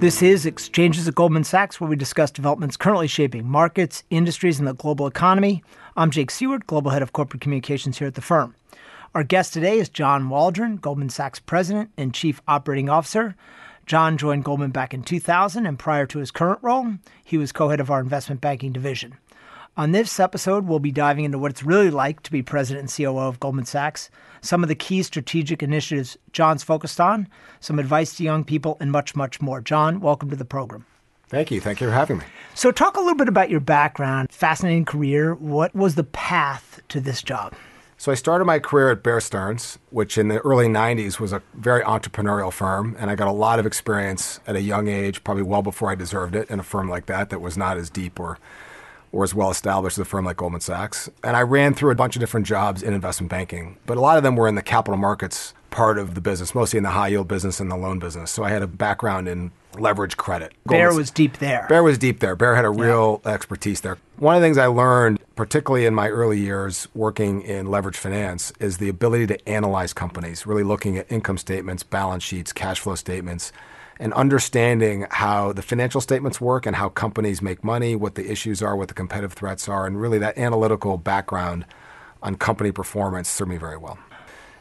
This 0.00 0.22
is 0.22 0.46
Exchanges 0.46 1.08
at 1.08 1.16
Goldman 1.16 1.42
Sachs, 1.42 1.80
where 1.80 1.90
we 1.90 1.96
discuss 1.96 2.30
developments 2.30 2.76
currently 2.76 3.08
shaping 3.08 3.48
markets, 3.48 4.04
industries, 4.10 4.60
and 4.60 4.68
the 4.68 4.72
global 4.72 5.08
economy. 5.08 5.64
I'm 5.96 6.12
Jake 6.12 6.30
Siewert, 6.30 6.68
Global 6.68 6.92
Head 6.92 7.02
of 7.02 7.12
Corporate 7.12 7.40
Communications 7.40 7.98
here 7.98 8.06
at 8.06 8.14
the 8.14 8.20
firm. 8.20 8.54
Our 9.12 9.24
guest 9.24 9.52
today 9.52 9.80
is 9.80 9.88
John 9.88 10.28
Waldron, 10.28 10.76
Goldman 10.76 11.08
Sachs 11.08 11.40
President 11.40 11.90
and 11.96 12.14
Chief 12.14 12.40
Operating 12.46 12.88
Officer. 12.88 13.34
John 13.86 14.16
joined 14.16 14.44
Goldman 14.44 14.70
back 14.70 14.94
in 14.94 15.02
2000, 15.02 15.66
and 15.66 15.76
prior 15.76 16.06
to 16.06 16.20
his 16.20 16.30
current 16.30 16.60
role, 16.62 16.94
he 17.24 17.36
was 17.36 17.50
co 17.50 17.68
head 17.68 17.80
of 17.80 17.90
our 17.90 17.98
investment 17.98 18.40
banking 18.40 18.70
division. 18.70 19.16
On 19.78 19.92
this 19.92 20.18
episode, 20.18 20.66
we'll 20.66 20.80
be 20.80 20.90
diving 20.90 21.24
into 21.24 21.38
what 21.38 21.52
it's 21.52 21.62
really 21.62 21.88
like 21.88 22.24
to 22.24 22.32
be 22.32 22.42
president 22.42 22.82
and 22.82 22.92
COO 22.92 23.20
of 23.20 23.38
Goldman 23.38 23.64
Sachs, 23.64 24.10
some 24.40 24.64
of 24.64 24.68
the 24.68 24.74
key 24.74 25.04
strategic 25.04 25.62
initiatives 25.62 26.18
John's 26.32 26.64
focused 26.64 27.00
on, 27.00 27.28
some 27.60 27.78
advice 27.78 28.16
to 28.16 28.24
young 28.24 28.42
people, 28.42 28.76
and 28.80 28.90
much, 28.90 29.14
much 29.14 29.40
more. 29.40 29.60
John, 29.60 30.00
welcome 30.00 30.30
to 30.30 30.36
the 30.36 30.44
program. 30.44 30.84
Thank 31.28 31.52
you. 31.52 31.60
Thank 31.60 31.80
you 31.80 31.86
for 31.86 31.92
having 31.92 32.18
me. 32.18 32.24
So, 32.56 32.72
talk 32.72 32.96
a 32.96 33.00
little 33.00 33.14
bit 33.14 33.28
about 33.28 33.50
your 33.50 33.60
background, 33.60 34.32
fascinating 34.32 34.84
career. 34.84 35.36
What 35.36 35.72
was 35.76 35.94
the 35.94 36.02
path 36.02 36.80
to 36.88 36.98
this 37.00 37.22
job? 37.22 37.54
So, 37.98 38.10
I 38.10 38.16
started 38.16 38.46
my 38.46 38.58
career 38.58 38.90
at 38.90 39.04
Bear 39.04 39.20
Stearns, 39.20 39.78
which 39.90 40.18
in 40.18 40.26
the 40.26 40.38
early 40.40 40.66
90s 40.66 41.20
was 41.20 41.32
a 41.32 41.40
very 41.54 41.84
entrepreneurial 41.84 42.52
firm. 42.52 42.96
And 42.98 43.10
I 43.12 43.14
got 43.14 43.28
a 43.28 43.32
lot 43.32 43.60
of 43.60 43.66
experience 43.66 44.40
at 44.44 44.56
a 44.56 44.60
young 44.60 44.88
age, 44.88 45.22
probably 45.22 45.44
well 45.44 45.62
before 45.62 45.88
I 45.88 45.94
deserved 45.94 46.34
it, 46.34 46.50
in 46.50 46.58
a 46.58 46.64
firm 46.64 46.88
like 46.88 47.06
that 47.06 47.30
that 47.30 47.40
was 47.40 47.56
not 47.56 47.76
as 47.76 47.90
deep 47.90 48.18
or 48.18 48.40
or 49.12 49.24
as 49.24 49.34
well 49.34 49.50
established 49.50 49.98
as 49.98 50.02
a 50.02 50.04
firm 50.04 50.24
like 50.24 50.36
Goldman 50.36 50.60
Sachs. 50.60 51.08
And 51.24 51.36
I 51.36 51.42
ran 51.42 51.74
through 51.74 51.90
a 51.90 51.94
bunch 51.94 52.16
of 52.16 52.20
different 52.20 52.46
jobs 52.46 52.82
in 52.82 52.94
investment 52.94 53.30
banking, 53.30 53.78
but 53.86 53.96
a 53.96 54.00
lot 54.00 54.16
of 54.16 54.22
them 54.22 54.36
were 54.36 54.48
in 54.48 54.54
the 54.54 54.62
capital 54.62 54.98
markets 54.98 55.54
part 55.70 55.98
of 55.98 56.14
the 56.14 56.20
business, 56.20 56.54
mostly 56.54 56.78
in 56.78 56.82
the 56.82 56.90
high 56.90 57.08
yield 57.08 57.28
business 57.28 57.60
and 57.60 57.70
the 57.70 57.76
loan 57.76 57.98
business. 57.98 58.30
So 58.30 58.42
I 58.42 58.50
had 58.50 58.62
a 58.62 58.66
background 58.66 59.28
in 59.28 59.50
leverage 59.74 60.16
credit. 60.16 60.52
Goldman 60.66 60.88
Bear 60.88 60.96
was 60.96 61.10
deep 61.10 61.38
there. 61.38 61.66
Bear 61.68 61.82
was 61.82 61.98
deep 61.98 62.20
there. 62.20 62.34
Bear 62.34 62.54
had 62.54 62.64
a 62.64 62.70
real 62.70 63.20
yeah. 63.24 63.32
expertise 63.32 63.82
there. 63.82 63.98
One 64.16 64.34
of 64.34 64.40
the 64.40 64.46
things 64.46 64.58
I 64.58 64.66
learned, 64.66 65.20
particularly 65.36 65.86
in 65.86 65.94
my 65.94 66.08
early 66.08 66.40
years 66.40 66.88
working 66.94 67.42
in 67.42 67.70
leverage 67.70 67.96
finance, 67.96 68.52
is 68.60 68.78
the 68.78 68.88
ability 68.88 69.26
to 69.28 69.48
analyze 69.48 69.92
companies, 69.92 70.46
really 70.46 70.64
looking 70.64 70.96
at 70.96 71.10
income 71.12 71.38
statements, 71.38 71.82
balance 71.82 72.24
sheets, 72.24 72.52
cash 72.52 72.80
flow 72.80 72.94
statements 72.94 73.52
and 73.98 74.12
understanding 74.14 75.06
how 75.10 75.52
the 75.52 75.62
financial 75.62 76.00
statements 76.00 76.40
work 76.40 76.66
and 76.66 76.76
how 76.76 76.88
companies 76.88 77.42
make 77.42 77.64
money, 77.64 77.96
what 77.96 78.14
the 78.14 78.30
issues 78.30 78.62
are, 78.62 78.76
what 78.76 78.88
the 78.88 78.94
competitive 78.94 79.32
threats 79.32 79.68
are, 79.68 79.86
and 79.86 80.00
really 80.00 80.18
that 80.18 80.38
analytical 80.38 80.96
background 80.96 81.64
on 82.22 82.36
company 82.36 82.70
performance 82.72 83.28
served 83.28 83.50
me 83.50 83.56
very 83.56 83.76
well. 83.76 83.98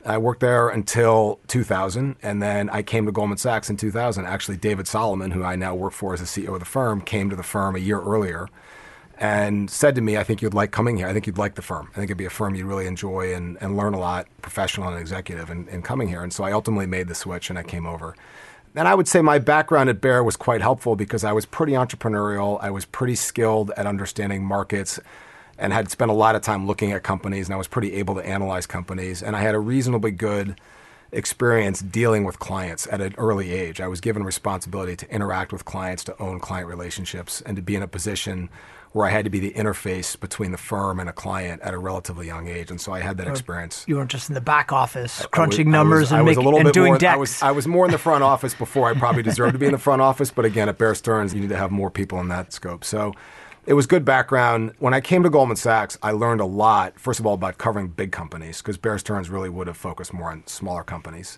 I 0.05 0.17
worked 0.17 0.39
there 0.39 0.69
until 0.69 1.39
2000, 1.47 2.15
and 2.23 2.41
then 2.41 2.69
I 2.69 2.81
came 2.81 3.05
to 3.05 3.11
Goldman 3.11 3.37
Sachs 3.37 3.69
in 3.69 3.75
2000. 3.75 4.25
Actually, 4.25 4.57
David 4.57 4.87
Solomon, 4.87 5.31
who 5.31 5.43
I 5.43 5.55
now 5.57 5.75
work 5.75 5.91
for 5.91 6.13
as 6.13 6.21
the 6.21 6.25
CEO 6.25 6.53
of 6.53 6.59
the 6.59 6.65
firm, 6.65 7.01
came 7.01 7.29
to 7.29 7.35
the 7.35 7.43
firm 7.43 7.75
a 7.75 7.79
year 7.79 7.99
earlier 7.99 8.47
and 9.19 9.69
said 9.69 9.95
to 9.95 10.01
me, 10.01 10.15
I 10.15 10.23
think 10.23 10.41
you'd 10.41 10.53
like 10.53 10.71
coming 10.71 10.95
here. 10.95 11.07
I 11.07 11.13
think 11.13 11.27
you'd 11.27 11.39
like 11.39 11.55
the 11.55 11.61
firm. 11.61 11.89
I 11.91 11.95
think 11.95 12.05
it'd 12.05 12.17
be 12.17 12.25
a 12.25 12.29
firm 12.29 12.55
you'd 12.55 12.67
really 12.67 12.87
enjoy 12.87 13.33
and, 13.33 13.57
and 13.59 13.75
learn 13.75 13.93
a 13.93 13.99
lot, 13.99 14.27
professional 14.41 14.87
and 14.87 14.99
executive, 14.99 15.49
in 15.49 15.81
coming 15.81 16.07
here. 16.07 16.23
And 16.23 16.31
so 16.31 16.43
I 16.43 16.51
ultimately 16.51 16.85
made 16.85 17.07
the 17.07 17.15
switch 17.15 17.49
and 17.49 17.57
I 17.57 17.63
came 17.63 17.85
over. 17.85 18.15
And 18.77 18.87
I 18.87 18.93
would 18.93 19.07
say 19.07 19.21
my 19.21 19.39
background 19.39 19.89
at 19.89 20.01
Bear 20.01 20.23
was 20.23 20.35
quite 20.35 20.61
helpful 20.61 20.95
because 20.95 21.23
I 21.23 21.33
was 21.33 21.47
pretty 21.47 21.73
entrepreneurial. 21.73 22.59
I 22.61 22.69
was 22.69 22.85
pretty 22.85 23.15
skilled 23.15 23.71
at 23.75 23.87
understanding 23.87 24.45
markets 24.45 24.99
and 25.57 25.73
had 25.73 25.89
spent 25.89 26.11
a 26.11 26.13
lot 26.13 26.35
of 26.35 26.43
time 26.43 26.67
looking 26.67 26.91
at 26.91 27.01
companies 27.01 27.47
and 27.47 27.55
I 27.55 27.57
was 27.57 27.67
pretty 27.67 27.93
able 27.93 28.13
to 28.13 28.23
analyze 28.23 28.67
companies. 28.67 29.23
And 29.23 29.35
I 29.35 29.41
had 29.41 29.55
a 29.55 29.59
reasonably 29.59 30.11
good 30.11 30.61
experience 31.11 31.79
dealing 31.79 32.23
with 32.23 32.37
clients 32.37 32.87
at 32.91 33.01
an 33.01 33.15
early 33.17 33.51
age. 33.51 33.81
I 33.81 33.87
was 33.87 33.99
given 33.99 34.23
responsibility 34.23 34.95
to 34.95 35.11
interact 35.11 35.51
with 35.51 35.65
clients, 35.65 36.03
to 36.03 36.21
own 36.21 36.39
client 36.39 36.67
relationships, 36.67 37.41
and 37.41 37.55
to 37.55 37.63
be 37.63 37.75
in 37.75 37.81
a 37.81 37.87
position 37.87 38.47
where 38.91 39.05
I 39.05 39.09
had 39.09 39.25
to 39.25 39.29
be 39.29 39.39
the 39.39 39.51
interface 39.51 40.19
between 40.19 40.51
the 40.51 40.57
firm 40.57 40.99
and 40.99 41.09
a 41.09 41.13
client 41.13 41.61
at 41.61 41.73
a 41.73 41.77
relatively 41.77 42.25
young 42.25 42.47
age, 42.47 42.71
and 42.71 42.79
so 42.79 42.93
I 42.93 43.01
had 43.01 43.17
that 43.17 43.27
experience. 43.27 43.85
You 43.87 43.97
weren't 43.97 44.09
just 44.09 44.29
in 44.29 44.35
the 44.35 44.41
back 44.41 44.71
office 44.71 45.25
crunching 45.27 45.67
was, 45.67 45.71
numbers 45.71 45.99
was, 45.99 46.11
and, 46.13 46.25
make, 46.25 46.37
and 46.37 46.71
doing 46.71 46.93
more, 46.93 46.97
decks. 46.97 47.13
I 47.13 47.17
was, 47.17 47.41
I 47.43 47.51
was 47.51 47.67
more 47.67 47.85
in 47.85 47.91
the 47.91 47.97
front 47.97 48.23
office 48.23 48.53
before 48.53 48.89
I 48.89 48.93
probably 48.93 49.23
deserved 49.23 49.53
to 49.53 49.59
be 49.59 49.65
in 49.65 49.73
the 49.73 49.77
front 49.77 50.01
office, 50.01 50.31
but 50.31 50.45
again, 50.45 50.69
at 50.69 50.77
Bear 50.77 50.95
Stearns, 50.95 51.33
you 51.33 51.41
need 51.41 51.49
to 51.49 51.57
have 51.57 51.71
more 51.71 51.91
people 51.91 52.19
in 52.19 52.29
that 52.29 52.53
scope. 52.53 52.83
So 52.83 53.13
it 53.65 53.73
was 53.73 53.85
good 53.85 54.05
background. 54.05 54.73
When 54.79 54.93
I 54.93 55.01
came 55.01 55.23
to 55.23 55.29
Goldman 55.29 55.57
Sachs, 55.57 55.97
I 56.01 56.11
learned 56.11 56.39
a 56.39 56.45
lot, 56.45 56.97
first 56.97 57.19
of 57.19 57.25
all, 57.25 57.33
about 57.33 57.57
covering 57.57 57.89
big 57.89 58.11
companies, 58.13 58.61
because 58.61 58.77
Bear 58.77 58.97
Stearns 58.97 59.29
really 59.29 59.49
would 59.49 59.67
have 59.67 59.77
focused 59.77 60.13
more 60.13 60.31
on 60.31 60.47
smaller 60.47 60.83
companies. 60.83 61.37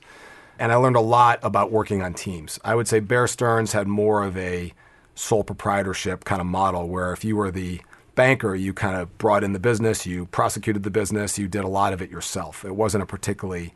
And 0.59 0.71
I 0.71 0.75
learned 0.75 0.97
a 0.97 1.01
lot 1.01 1.39
about 1.41 1.71
working 1.71 2.01
on 2.01 2.13
teams. 2.13 2.59
I 2.63 2.75
would 2.75 2.87
say 2.87 2.99
Bear 2.99 3.27
Stearns 3.27 3.71
had 3.71 3.87
more 3.87 4.23
of 4.23 4.37
a 4.37 4.73
sole 5.19 5.43
proprietorship 5.43 6.23
kind 6.23 6.39
of 6.39 6.47
model 6.47 6.87
where 6.87 7.11
if 7.11 7.25
you 7.25 7.35
were 7.35 7.51
the 7.51 7.81
banker, 8.15 8.55
you 8.55 8.73
kind 8.73 8.95
of 8.95 9.17
brought 9.17 9.43
in 9.43 9.53
the 9.53 9.59
business, 9.59 10.05
you 10.05 10.25
prosecuted 10.27 10.83
the 10.83 10.89
business, 10.89 11.37
you 11.37 11.47
did 11.47 11.63
a 11.63 11.67
lot 11.67 11.93
of 11.93 12.01
it 12.01 12.09
yourself. 12.09 12.63
It 12.63 12.75
wasn't 12.75 13.03
a 13.03 13.05
particularly 13.05 13.73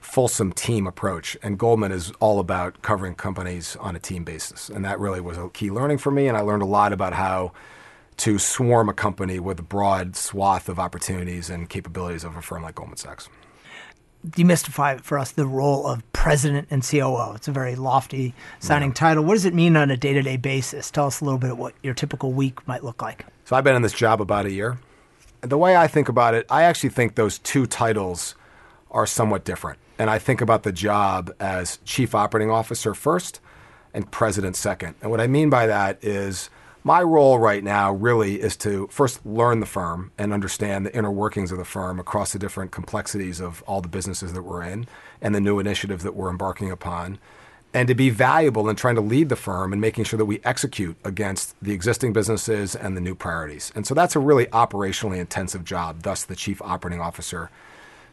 fulsome 0.00 0.52
team 0.52 0.86
approach. 0.86 1.36
And 1.42 1.58
Goldman 1.58 1.92
is 1.92 2.12
all 2.20 2.40
about 2.40 2.80
covering 2.80 3.14
companies 3.14 3.76
on 3.76 3.94
a 3.94 3.98
team 3.98 4.24
basis. 4.24 4.70
And 4.70 4.84
that 4.86 4.98
really 4.98 5.20
was 5.20 5.36
a 5.36 5.50
key 5.50 5.70
learning 5.70 5.98
for 5.98 6.10
me. 6.10 6.28
And 6.28 6.36
I 6.36 6.40
learned 6.40 6.62
a 6.62 6.66
lot 6.66 6.92
about 6.94 7.12
how 7.12 7.52
to 8.18 8.38
swarm 8.38 8.88
a 8.88 8.94
company 8.94 9.38
with 9.38 9.58
a 9.60 9.62
broad 9.62 10.16
swath 10.16 10.68
of 10.68 10.78
opportunities 10.78 11.50
and 11.50 11.68
capabilities 11.68 12.24
of 12.24 12.36
a 12.36 12.42
firm 12.42 12.62
like 12.62 12.74
Goldman 12.74 12.96
Sachs 12.96 13.28
demystify 14.26 15.00
for 15.00 15.18
us 15.18 15.32
the 15.32 15.46
role 15.46 15.86
of 15.86 16.02
president 16.12 16.68
and 16.70 16.82
COO. 16.82 17.32
It's 17.34 17.48
a 17.48 17.52
very 17.52 17.74
lofty 17.74 18.34
sounding 18.58 18.90
yeah. 18.90 18.94
title. 18.94 19.24
What 19.24 19.34
does 19.34 19.44
it 19.44 19.54
mean 19.54 19.76
on 19.76 19.90
a 19.90 19.96
day 19.96 20.12
to 20.12 20.22
day 20.22 20.36
basis? 20.36 20.90
Tell 20.90 21.06
us 21.06 21.20
a 21.20 21.24
little 21.24 21.38
bit 21.38 21.52
of 21.52 21.58
what 21.58 21.74
your 21.82 21.94
typical 21.94 22.32
week 22.32 22.66
might 22.68 22.84
look 22.84 23.00
like. 23.00 23.24
So 23.44 23.56
I've 23.56 23.64
been 23.64 23.76
in 23.76 23.82
this 23.82 23.92
job 23.92 24.20
about 24.20 24.46
a 24.46 24.50
year. 24.50 24.78
The 25.40 25.58
way 25.58 25.76
I 25.76 25.86
think 25.86 26.08
about 26.08 26.34
it, 26.34 26.46
I 26.50 26.64
actually 26.64 26.90
think 26.90 27.14
those 27.14 27.38
two 27.38 27.66
titles 27.66 28.34
are 28.90 29.06
somewhat 29.06 29.44
different. 29.44 29.78
And 29.98 30.10
I 30.10 30.18
think 30.18 30.40
about 30.40 30.62
the 30.62 30.72
job 30.72 31.34
as 31.40 31.78
chief 31.84 32.14
operating 32.14 32.50
officer 32.50 32.94
first 32.94 33.40
and 33.94 34.10
president 34.10 34.56
second. 34.56 34.94
And 35.00 35.10
what 35.10 35.20
I 35.20 35.26
mean 35.26 35.50
by 35.50 35.66
that 35.66 36.02
is 36.02 36.50
my 36.82 37.02
role 37.02 37.38
right 37.38 37.62
now 37.62 37.92
really 37.92 38.40
is 38.40 38.56
to 38.58 38.86
first 38.88 39.24
learn 39.26 39.60
the 39.60 39.66
firm 39.66 40.12
and 40.16 40.32
understand 40.32 40.86
the 40.86 40.96
inner 40.96 41.10
workings 41.10 41.52
of 41.52 41.58
the 41.58 41.64
firm 41.64 42.00
across 42.00 42.32
the 42.32 42.38
different 42.38 42.70
complexities 42.70 43.40
of 43.40 43.62
all 43.66 43.80
the 43.80 43.88
businesses 43.88 44.32
that 44.32 44.42
we're 44.42 44.62
in 44.62 44.86
and 45.20 45.34
the 45.34 45.40
new 45.40 45.58
initiatives 45.58 46.02
that 46.04 46.14
we're 46.14 46.30
embarking 46.30 46.70
upon. 46.70 47.18
And 47.72 47.86
to 47.86 47.94
be 47.94 48.10
valuable 48.10 48.68
in 48.68 48.76
trying 48.76 48.96
to 48.96 49.00
lead 49.00 49.28
the 49.28 49.36
firm 49.36 49.72
and 49.72 49.80
making 49.80 50.04
sure 50.04 50.18
that 50.18 50.24
we 50.24 50.40
execute 50.42 50.96
against 51.04 51.54
the 51.62 51.72
existing 51.72 52.12
businesses 52.12 52.74
and 52.74 52.96
the 52.96 53.00
new 53.00 53.14
priorities. 53.14 53.70
And 53.76 53.86
so 53.86 53.94
that's 53.94 54.16
a 54.16 54.20
really 54.20 54.46
operationally 54.46 55.18
intensive 55.18 55.64
job, 55.64 56.02
thus, 56.02 56.24
the 56.24 56.34
chief 56.34 56.60
operating 56.62 57.00
officer 57.00 57.50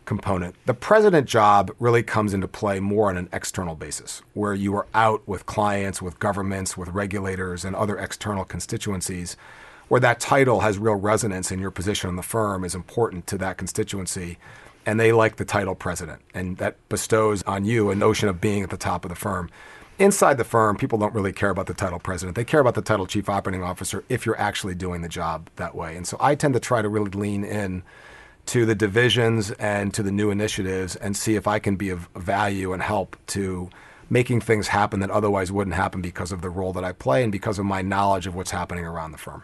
component. 0.08 0.56
The 0.66 0.74
president 0.74 1.28
job 1.28 1.70
really 1.78 2.02
comes 2.02 2.34
into 2.34 2.48
play 2.48 2.80
more 2.80 3.10
on 3.10 3.18
an 3.18 3.30
external 3.32 3.76
basis, 3.76 4.24
where 4.34 4.56
you 4.56 4.76
are 4.76 4.88
out 4.96 5.22
with 5.28 5.46
clients, 5.46 6.02
with 6.02 6.18
governments, 6.18 6.76
with 6.76 6.90
regulators, 6.90 7.64
and 7.64 7.76
other 7.76 8.00
external 8.00 8.44
constituencies, 8.44 9.38
where 9.90 10.02
that 10.02 10.20
title 10.20 10.62
has 10.62 10.80
real 10.80 10.96
resonance 10.96 11.52
in 11.52 11.60
your 11.60 11.72
position 11.72 12.10
in 12.10 12.16
the 12.16 12.24
firm 12.24 12.64
is 12.64 12.74
important 12.74 13.28
to 13.28 13.38
that 13.38 13.58
constituency. 13.58 14.38
And 14.86 15.00
they 15.00 15.12
like 15.12 15.36
the 15.36 15.46
title 15.46 15.76
president, 15.76 16.22
and 16.34 16.58
that 16.58 16.78
bestows 16.90 17.44
on 17.44 17.66
you 17.66 17.92
a 17.92 17.96
notion 17.96 18.30
of 18.30 18.40
being 18.40 18.64
at 18.64 18.70
the 18.70 18.78
top 18.78 19.04
of 19.04 19.10
the 19.10 19.16
firm. 19.16 19.50
Inside 20.00 20.38
the 20.38 20.46
firm, 20.46 20.78
people 20.78 20.98
don't 20.98 21.14
really 21.14 21.34
care 21.34 21.50
about 21.50 21.66
the 21.66 21.74
title 21.74 22.00
president. 22.00 22.36
They 22.36 22.46
care 22.46 22.62
about 22.62 22.76
the 22.76 22.82
title 22.82 23.06
chief 23.06 23.28
operating 23.28 23.64
officer 23.64 24.06
if 24.08 24.26
you're 24.26 24.40
actually 24.40 24.76
doing 24.76 25.02
the 25.02 25.10
job 25.10 25.50
that 25.58 25.76
way. 25.76 25.98
And 25.98 26.08
so 26.08 26.16
I 26.22 26.36
tend 26.36 26.54
to 26.54 26.60
try 26.62 26.82
to 26.82 26.88
really 26.88 27.12
lean 27.12 27.44
in 27.44 27.84
to 28.48 28.66
the 28.66 28.76
divisions 28.76 29.52
and 29.52 29.94
to 29.94 30.02
the 30.02 30.12
new 30.12 30.32
initiatives 30.32 30.96
and 30.96 31.16
see 31.16 31.36
if 31.36 31.48
I 31.48 31.60
can 31.60 31.76
be 31.76 31.90
of 31.90 32.10
value 32.16 32.74
and 32.74 32.82
help 32.82 33.18
to 33.28 33.70
making 34.10 34.42
things 34.42 34.70
happen 34.70 35.02
that 35.02 35.12
otherwise 35.12 35.52
wouldn't 35.52 35.76
happen 35.76 36.02
because 36.02 36.32
of 36.32 36.42
the 36.42 36.50
role 36.50 36.74
that 36.74 36.84
I 36.84 36.94
play 36.94 37.24
and 37.24 37.32
because 37.32 37.60
of 37.60 37.66
my 37.66 37.82
knowledge 37.82 38.26
of 38.26 38.36
what's 38.36 38.52
happening 38.52 38.86
around 38.86 39.12
the 39.12 39.18
firm. 39.18 39.44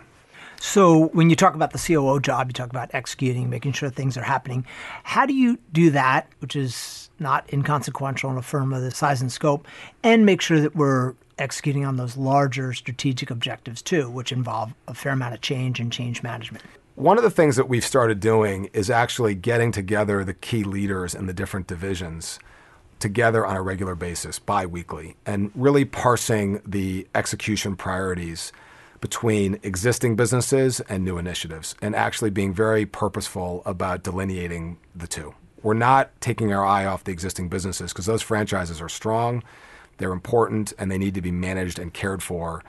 So, 0.60 1.08
when 1.08 1.30
you 1.30 1.36
talk 1.36 1.56
about 1.56 1.72
the 1.72 1.78
COO 1.78 2.22
job, 2.22 2.48
you 2.48 2.54
talk 2.54 2.70
about 2.70 2.90
executing, 2.94 3.50
making 3.50 3.74
sure 3.74 3.90
things 3.90 4.16
are 4.16 4.24
happening. 4.24 4.66
How 5.04 5.26
do 5.26 5.34
you 5.34 5.60
do 5.74 5.90
that, 5.90 6.30
which 6.40 6.56
is 6.56 7.10
not 7.20 7.52
inconsequential 7.52 8.32
in 8.32 8.38
a 8.38 8.42
firm 8.42 8.72
of 8.72 8.82
the 8.82 8.92
size 8.92 9.22
and 9.22 9.30
scope, 9.30 9.68
and 10.04 10.26
make 10.26 10.40
sure 10.40 10.62
that 10.62 10.74
we're 10.74 11.16
executing 11.38 11.84
on 11.84 11.98
those 11.98 12.16
larger 12.16 12.72
strategic 12.72 13.30
objectives 13.30 13.82
too, 13.82 14.10
which 14.10 14.32
involve 14.32 14.74
a 14.88 14.94
fair 14.94 15.12
amount 15.12 15.34
of 15.34 15.42
change 15.42 15.82
and 15.82 15.92
change 15.92 16.24
management? 16.24 16.64
One 16.96 17.18
of 17.18 17.24
the 17.24 17.32
things 17.32 17.56
that 17.56 17.68
we've 17.68 17.84
started 17.84 18.20
doing 18.20 18.70
is 18.72 18.92
actually 18.92 19.34
getting 19.34 19.72
together 19.72 20.24
the 20.24 20.36
key 20.36 20.64
leaders 20.64 21.16
in 21.16 21.26
the 21.26 21.34
different 21.34 21.66
divisions 21.66 22.38
together 23.00 23.46
on 23.46 23.56
a 23.56 23.64
regular 23.64 23.96
basis, 23.96 24.38
bi 24.38 24.68
weekly, 24.68 25.16
and 25.26 25.52
really 25.56 25.86
parsing 25.86 26.62
the 26.66 27.08
execution 27.16 27.76
priorities 27.76 28.52
between 29.02 29.60
existing 29.64 30.16
businesses 30.16 30.82
and 30.82 31.04
new 31.04 31.18
initiatives, 31.18 31.76
and 31.82 31.96
actually 31.96 32.30
being 32.30 32.54
very 32.54 32.86
purposeful 32.86 33.64
about 33.66 34.04
delineating 34.04 34.78
the 34.96 35.08
two. 35.08 35.34
We're 35.64 35.74
not 35.74 36.12
taking 36.22 36.54
our 36.54 36.64
eye 36.64 36.86
off 36.86 37.04
the 37.04 37.12
existing 37.12 37.50
businesses 37.50 37.92
because 37.92 38.06
those 38.06 38.22
franchises 38.22 38.80
are 38.82 38.90
strong 38.90 39.44
They're 39.98 40.12
important 40.12 40.74
and 40.78 40.92
they 40.92 40.98
need 40.98 41.16
to 41.16 41.22
be 41.22 41.32
managed 41.32 41.80
and 41.80 41.94
cared 41.94 42.24
for 42.24 42.64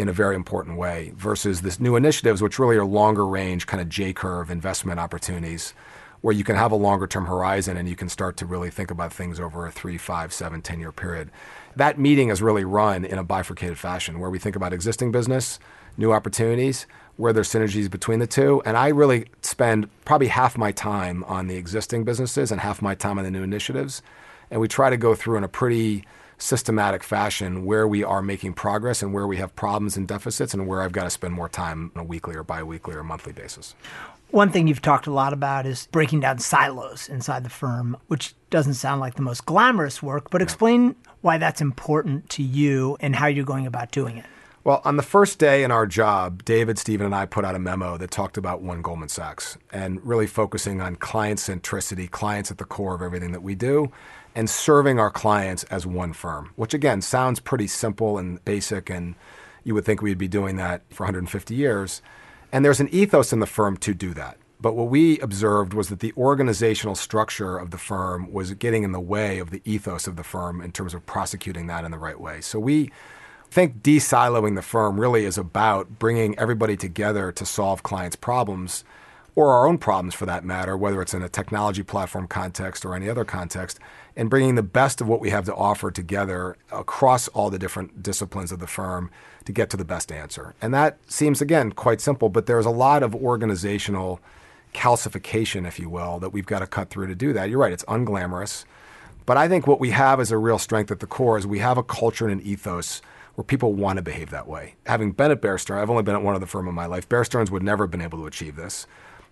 in 0.00 0.08
a 0.08 0.12
very 0.12 0.34
important 0.34 0.78
way 0.78 1.12
versus 1.14 1.60
this 1.60 1.78
new 1.78 1.94
initiatives, 1.94 2.40
which 2.40 2.58
really 2.58 2.76
are 2.76 2.86
longer 2.86 3.26
range, 3.26 3.66
kind 3.66 3.82
of 3.82 3.88
J 3.90 4.14
curve 4.14 4.50
investment 4.50 4.98
opportunities 4.98 5.74
where 6.22 6.34
you 6.34 6.42
can 6.42 6.56
have 6.56 6.72
a 6.72 6.76
longer 6.76 7.06
term 7.06 7.26
horizon 7.26 7.76
and 7.76 7.86
you 7.86 7.94
can 7.94 8.08
start 8.08 8.38
to 8.38 8.46
really 8.46 8.70
think 8.70 8.90
about 8.90 9.12
things 9.12 9.38
over 9.38 9.66
a 9.66 9.70
three, 9.70 9.98
five, 9.98 10.32
seven, 10.32 10.62
ten 10.62 10.80
year 10.80 10.90
period. 10.90 11.30
That 11.76 11.98
meeting 11.98 12.30
is 12.30 12.40
really 12.40 12.64
run 12.64 13.04
in 13.04 13.18
a 13.18 13.24
bifurcated 13.24 13.78
fashion 13.78 14.18
where 14.20 14.30
we 14.30 14.38
think 14.38 14.56
about 14.56 14.72
existing 14.72 15.12
business, 15.12 15.58
new 15.98 16.12
opportunities, 16.12 16.86
where 17.16 17.34
there's 17.34 17.50
synergies 17.50 17.90
between 17.90 18.20
the 18.20 18.26
two. 18.26 18.62
And 18.64 18.78
I 18.78 18.88
really 18.88 19.26
spend 19.42 19.90
probably 20.06 20.28
half 20.28 20.56
my 20.56 20.72
time 20.72 21.24
on 21.24 21.46
the 21.46 21.56
existing 21.56 22.04
businesses 22.04 22.50
and 22.50 22.62
half 22.62 22.80
my 22.80 22.94
time 22.94 23.18
on 23.18 23.24
the 23.24 23.30
new 23.30 23.42
initiatives. 23.42 24.00
And 24.50 24.62
we 24.62 24.68
try 24.68 24.88
to 24.88 24.96
go 24.96 25.14
through 25.14 25.36
in 25.36 25.44
a 25.44 25.48
pretty 25.48 26.06
systematic 26.40 27.02
fashion 27.02 27.64
where 27.64 27.86
we 27.86 28.02
are 28.02 28.22
making 28.22 28.54
progress 28.54 29.02
and 29.02 29.12
where 29.12 29.26
we 29.26 29.36
have 29.36 29.54
problems 29.56 29.96
and 29.96 30.08
deficits 30.08 30.54
and 30.54 30.66
where 30.66 30.82
I've 30.82 30.92
got 30.92 31.04
to 31.04 31.10
spend 31.10 31.34
more 31.34 31.48
time 31.48 31.92
on 31.94 32.02
a 32.02 32.04
weekly 32.04 32.34
or 32.34 32.42
biweekly 32.42 32.94
or 32.94 33.04
monthly 33.04 33.32
basis. 33.32 33.74
One 34.30 34.50
thing 34.50 34.68
you've 34.68 34.82
talked 34.82 35.08
a 35.08 35.12
lot 35.12 35.32
about 35.32 35.66
is 35.66 35.88
breaking 35.90 36.20
down 36.20 36.38
silos 36.38 37.08
inside 37.08 37.44
the 37.44 37.50
firm, 37.50 37.96
which 38.06 38.34
doesn't 38.50 38.74
sound 38.74 39.00
like 39.00 39.14
the 39.14 39.22
most 39.22 39.44
glamorous 39.44 40.02
work, 40.02 40.30
but 40.30 40.40
explain 40.40 40.94
why 41.20 41.36
that's 41.36 41.60
important 41.60 42.30
to 42.30 42.42
you 42.42 42.96
and 43.00 43.16
how 43.16 43.26
you're 43.26 43.44
going 43.44 43.66
about 43.66 43.90
doing 43.90 44.18
it. 44.18 44.26
Well, 44.62 44.82
on 44.84 44.96
the 44.96 45.02
first 45.02 45.38
day 45.38 45.64
in 45.64 45.70
our 45.70 45.86
job, 45.86 46.44
David, 46.44 46.78
Stephen, 46.78 47.06
and 47.06 47.14
I 47.14 47.24
put 47.24 47.46
out 47.46 47.54
a 47.54 47.58
memo 47.58 47.96
that 47.96 48.10
talked 48.10 48.36
about 48.36 48.60
One 48.60 48.82
Goldman 48.82 49.08
Sachs 49.08 49.56
and 49.72 50.04
really 50.06 50.26
focusing 50.26 50.82
on 50.82 50.96
client 50.96 51.40
centricity, 51.40 52.10
clients 52.10 52.50
at 52.50 52.58
the 52.58 52.64
core 52.64 52.94
of 52.94 53.00
everything 53.00 53.32
that 53.32 53.42
we 53.42 53.54
do, 53.54 53.90
and 54.34 54.48
serving 54.48 54.98
our 54.98 55.10
clients 55.10 55.64
as 55.64 55.86
one 55.86 56.12
firm, 56.12 56.50
which 56.56 56.74
again 56.74 57.02
sounds 57.02 57.40
pretty 57.40 57.66
simple 57.66 58.18
and 58.18 58.44
basic, 58.44 58.90
and 58.90 59.14
you 59.64 59.74
would 59.74 59.84
think 59.84 60.02
we'd 60.02 60.18
be 60.18 60.28
doing 60.28 60.56
that 60.56 60.82
for 60.90 61.04
150 61.04 61.54
years. 61.54 62.02
And 62.52 62.64
there's 62.64 62.80
an 62.80 62.88
ethos 62.88 63.32
in 63.32 63.40
the 63.40 63.46
firm 63.46 63.76
to 63.78 63.94
do 63.94 64.14
that. 64.14 64.36
But 64.60 64.74
what 64.76 64.88
we 64.88 65.18
observed 65.20 65.72
was 65.72 65.88
that 65.88 66.00
the 66.00 66.12
organizational 66.16 66.94
structure 66.94 67.56
of 67.56 67.70
the 67.70 67.78
firm 67.78 68.30
was 68.30 68.52
getting 68.54 68.82
in 68.82 68.92
the 68.92 69.00
way 69.00 69.38
of 69.38 69.50
the 69.50 69.62
ethos 69.64 70.06
of 70.06 70.16
the 70.16 70.24
firm 70.24 70.60
in 70.60 70.70
terms 70.70 70.92
of 70.92 71.06
prosecuting 71.06 71.66
that 71.68 71.84
in 71.84 71.90
the 71.90 71.98
right 71.98 72.20
way. 72.20 72.42
So 72.42 72.58
we 72.58 72.90
think 73.50 73.82
de-siloing 73.82 74.56
the 74.56 74.62
firm 74.62 75.00
really 75.00 75.24
is 75.24 75.38
about 75.38 75.98
bringing 75.98 76.38
everybody 76.38 76.76
together 76.76 77.32
to 77.32 77.46
solve 77.46 77.82
clients' 77.82 78.16
problems 78.16 78.84
or 79.34 79.52
our 79.52 79.66
own 79.66 79.78
problems 79.78 80.14
for 80.14 80.26
that 80.26 80.44
matter, 80.44 80.76
whether 80.76 81.00
it's 81.00 81.14
in 81.14 81.22
a 81.22 81.28
technology 81.28 81.82
platform 81.82 82.28
context 82.28 82.84
or 82.84 82.94
any 82.94 83.08
other 83.08 83.24
context, 83.24 83.78
and 84.16 84.30
bringing 84.30 84.54
the 84.54 84.62
best 84.62 85.00
of 85.00 85.08
what 85.08 85.20
we 85.20 85.30
have 85.30 85.44
to 85.46 85.54
offer 85.54 85.90
together 85.90 86.56
across 86.70 87.28
all 87.28 87.50
the 87.50 87.58
different 87.58 88.02
disciplines 88.02 88.52
of 88.52 88.58
the 88.58 88.66
firm 88.66 89.10
to 89.44 89.52
get 89.52 89.70
to 89.70 89.76
the 89.76 89.84
best 89.84 90.12
answer. 90.12 90.54
And 90.60 90.74
that 90.74 90.98
seems, 91.10 91.40
again, 91.40 91.72
quite 91.72 92.00
simple, 92.00 92.28
but 92.28 92.46
there's 92.46 92.66
a 92.66 92.70
lot 92.70 93.02
of 93.02 93.14
organizational 93.14 94.20
calcification, 94.74 95.66
if 95.66 95.78
you 95.78 95.88
will, 95.88 96.18
that 96.20 96.30
we've 96.30 96.46
got 96.46 96.60
to 96.60 96.66
cut 96.66 96.90
through 96.90 97.06
to 97.08 97.14
do 97.14 97.32
that. 97.32 97.50
You're 97.50 97.58
right, 97.58 97.72
it's 97.72 97.84
unglamorous. 97.84 98.64
But 99.26 99.36
I 99.36 99.48
think 99.48 99.66
what 99.66 99.80
we 99.80 99.90
have 99.90 100.20
as 100.20 100.30
a 100.30 100.38
real 100.38 100.58
strength 100.58 100.90
at 100.90 101.00
the 101.00 101.06
core 101.06 101.38
is 101.38 101.46
we 101.46 101.60
have 101.60 101.78
a 101.78 101.82
culture 101.82 102.28
and 102.28 102.40
an 102.40 102.46
ethos 102.46 103.00
where 103.34 103.44
people 103.44 103.72
want 103.72 103.96
to 103.96 104.02
behave 104.02 104.30
that 104.30 104.48
way. 104.48 104.74
Having 104.86 105.12
been 105.12 105.30
at 105.30 105.40
Bear 105.40 105.56
Stearns, 105.56 105.82
I've 105.82 105.90
only 105.90 106.02
been 106.02 106.16
at 106.16 106.22
one 106.22 106.34
other 106.34 106.46
firm 106.46 106.68
in 106.68 106.74
my 106.74 106.86
life. 106.86 107.08
Bear 107.08 107.24
Stearns 107.24 107.50
would 107.50 107.62
never 107.62 107.84
have 107.84 107.90
been 107.90 108.00
able 108.00 108.18
to 108.18 108.26
achieve 108.26 108.56
this. 108.56 108.86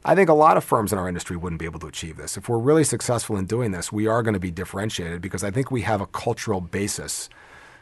I 0.05 0.15
think 0.15 0.29
a 0.29 0.35
lot 0.35 0.57
of 0.57 0.65
firms 0.65 0.93
in 0.93 0.99
our 0.99 1.09
industry 1.09 1.37
wouldn't 1.37 1.59
be 1.59 1.65
able 1.65 1.81
to 1.81 1.87
achieve 1.87 2.17
this. 2.17 2.37
If 2.37 2.49
we're 2.49 2.59
really 2.59 2.85
successful 2.85 3.37
in 3.37 3.47
doing 3.47 3.73
this, 3.73 3.91
we 3.91 4.07
are 4.07 4.23
going 4.23 4.35
to 4.35 4.41
be 4.41 4.51
differentiated 4.51 5.21
because 5.21 5.43
I 5.43 5.51
think 5.51 5.71
we 5.71 5.83
have 5.83 6.01
a 6.01 6.07
cultural 6.07 6.61
basis 6.61 7.29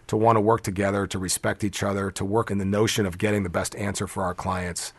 to 0.06 0.16
want 0.16 0.36
to 0.36 0.40
work 0.40 0.62
together, 0.62 1.06
to 1.08 1.18
respect 1.18 1.62
each 1.62 1.82
other, 1.82 2.10
to 2.12 2.24
work 2.24 2.50
in 2.50 2.58
the 2.58 2.64
notion 2.64 3.06
of 3.06 3.18
getting 3.18 3.42
the 3.42 3.50
best 3.50 3.74
answer 3.76 4.06
for 4.06 4.22
our 4.22 4.34
clients, 4.34 4.92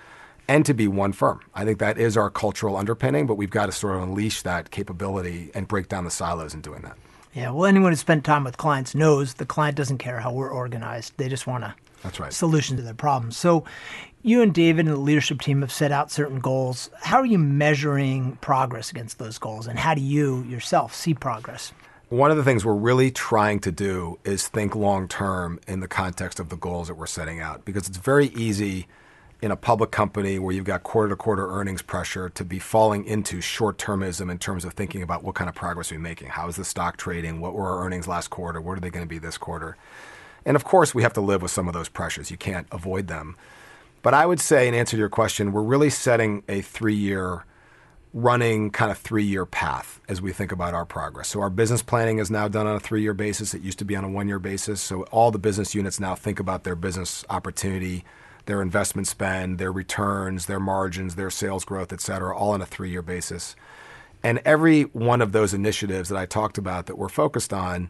and 0.47 0.65
to 0.65 0.73
be 0.73 0.87
one 0.87 1.11
firm. 1.11 1.41
I 1.55 1.65
think 1.65 1.79
that 1.79 1.97
is 1.97 2.17
our 2.17 2.29
cultural 2.29 2.77
underpinning, 2.77 3.25
but 3.25 3.35
we've 3.35 3.49
got 3.49 3.65
to 3.65 3.71
sort 3.71 3.95
of 3.95 4.03
unleash 4.03 4.43
that 4.43 4.69
capability 4.69 5.49
and 5.55 5.67
break 5.67 5.87
down 5.87 6.03
the 6.05 6.11
silos 6.11 6.53
in 6.53 6.61
doing 6.61 6.81
that. 6.83 6.97
Yeah, 7.33 7.51
well, 7.51 7.65
anyone 7.65 7.91
who's 7.91 7.99
spent 7.99 8.25
time 8.25 8.43
with 8.43 8.57
clients 8.57 8.95
knows 8.95 9.35
the 9.35 9.45
client 9.45 9.75
doesn't 9.75 9.97
care 9.97 10.19
how 10.19 10.31
we're 10.31 10.49
organized. 10.49 11.13
They 11.17 11.29
just 11.29 11.47
want 11.47 11.63
a 11.63 11.75
That's 12.03 12.19
right. 12.19 12.31
solution 12.31 12.77
to 12.77 12.83
their 12.83 12.93
problems. 12.93 13.37
So 13.37 13.63
you 14.23 14.41
and 14.41 14.53
David 14.53 14.87
and 14.87 14.95
the 14.95 14.99
leadership 14.99 15.41
team 15.41 15.61
have 15.61 15.71
set 15.71 15.91
out 15.91 16.11
certain 16.11 16.39
goals. 16.39 16.89
How 17.01 17.17
are 17.17 17.25
you 17.25 17.37
measuring 17.39 18.37
progress 18.37 18.91
against 18.91 19.19
those 19.19 19.37
goals? 19.37 19.67
And 19.67 19.79
how 19.79 19.93
do 19.93 20.01
you 20.01 20.43
yourself 20.43 20.93
see 20.93 21.13
progress? 21.13 21.71
One 22.09 22.31
of 22.31 22.37
the 22.37 22.43
things 22.43 22.65
we're 22.65 22.73
really 22.73 23.11
trying 23.11 23.59
to 23.61 23.71
do 23.71 24.19
is 24.23 24.47
think 24.47 24.75
long 24.75 25.07
term 25.07 25.59
in 25.67 25.81
the 25.81 25.87
context 25.87 26.39
of 26.39 26.49
the 26.49 26.55
goals 26.55 26.87
that 26.87 26.95
we're 26.95 27.05
setting 27.05 27.41
out 27.41 27.65
because 27.65 27.87
it's 27.87 27.97
very 27.97 28.27
easy 28.27 28.87
in 29.41 29.51
a 29.51 29.55
public 29.55 29.91
company 29.91 30.39
where 30.39 30.53
you've 30.53 30.65
got 30.65 30.83
quarter 30.83 31.09
to 31.09 31.15
quarter 31.15 31.47
earnings 31.51 31.81
pressure 31.81 32.29
to 32.29 32.43
be 32.43 32.59
falling 32.59 33.05
into 33.05 33.39
short 33.39 33.77
termism 33.77 34.31
in 34.31 34.37
terms 34.37 34.65
of 34.65 34.73
thinking 34.73 35.03
about 35.03 35.23
what 35.23 35.35
kind 35.35 35.47
of 35.49 35.55
progress 35.55 35.91
we're 35.91 35.99
making. 35.99 36.29
How 36.29 36.47
is 36.47 36.55
the 36.55 36.65
stock 36.65 36.97
trading? 36.97 37.39
What 37.39 37.53
were 37.53 37.67
our 37.67 37.85
earnings 37.85 38.07
last 38.07 38.29
quarter? 38.29 38.59
What 38.59 38.77
are 38.77 38.81
they 38.81 38.89
going 38.89 39.05
to 39.05 39.09
be 39.09 39.19
this 39.19 39.37
quarter? 39.37 39.77
And 40.47 40.55
of 40.55 40.63
course, 40.63 40.95
we 40.95 41.03
have 41.03 41.13
to 41.13 41.21
live 41.21 41.43
with 41.43 41.51
some 41.51 41.67
of 41.67 41.75
those 41.75 41.89
pressures. 41.89 42.31
You 42.31 42.37
can't 42.37 42.65
avoid 42.71 43.07
them. 43.07 43.35
But 44.01 44.15
I 44.15 44.25
would 44.25 44.39
say, 44.39 44.67
in 44.67 44.73
answer 44.73 44.91
to 44.91 44.97
your 44.97 45.09
question, 45.09 45.51
we're 45.51 45.61
really 45.61 45.89
setting 45.89 46.41
a 46.47 46.61
three 46.61 46.95
year 46.95 47.45
running 48.13 48.71
kind 48.71 48.89
of 48.89 48.97
three 48.97 49.25
year 49.25 49.45
path 49.45 49.99
as 50.07 50.21
we 50.21 50.31
think 50.31 50.51
about 50.51 50.73
our 50.73 50.85
progress. 50.85 51.27
So 51.27 51.41
our 51.41 51.49
business 51.49 51.83
planning 51.83 52.17
is 52.17 52.31
now 52.31 52.47
done 52.47 52.65
on 52.65 52.75
a 52.75 52.79
three 52.79 53.01
year 53.01 53.13
basis. 53.13 53.53
It 53.53 53.61
used 53.61 53.77
to 53.79 53.85
be 53.85 53.95
on 53.95 54.03
a 54.03 54.09
one 54.09 54.27
year 54.27 54.39
basis. 54.39 54.81
So 54.81 55.03
all 55.03 55.29
the 55.29 55.37
business 55.37 55.75
units 55.75 55.99
now 55.99 56.15
think 56.15 56.39
about 56.39 56.63
their 56.63 56.75
business 56.75 57.23
opportunity 57.29 58.05
their 58.47 58.61
investment 58.61 59.07
spend, 59.07 59.59
their 59.59 59.71
returns, 59.71 60.45
their 60.47 60.59
margins, 60.59 61.15
their 61.15 61.29
sales 61.29 61.63
growth, 61.63 61.93
et 61.93 62.01
cetera, 62.01 62.35
all 62.35 62.51
on 62.51 62.61
a 62.61 62.65
three 62.65 62.89
year 62.89 63.03
basis. 63.03 63.55
And 64.23 64.39
every 64.43 64.83
one 64.83 65.21
of 65.21 65.31
those 65.31 65.53
initiatives 65.53 66.09
that 66.09 66.17
I 66.17 66.25
talked 66.25 66.57
about 66.57 66.87
that 66.87 66.97
we're 66.97 67.09
focused 67.09 67.53
on 67.53 67.89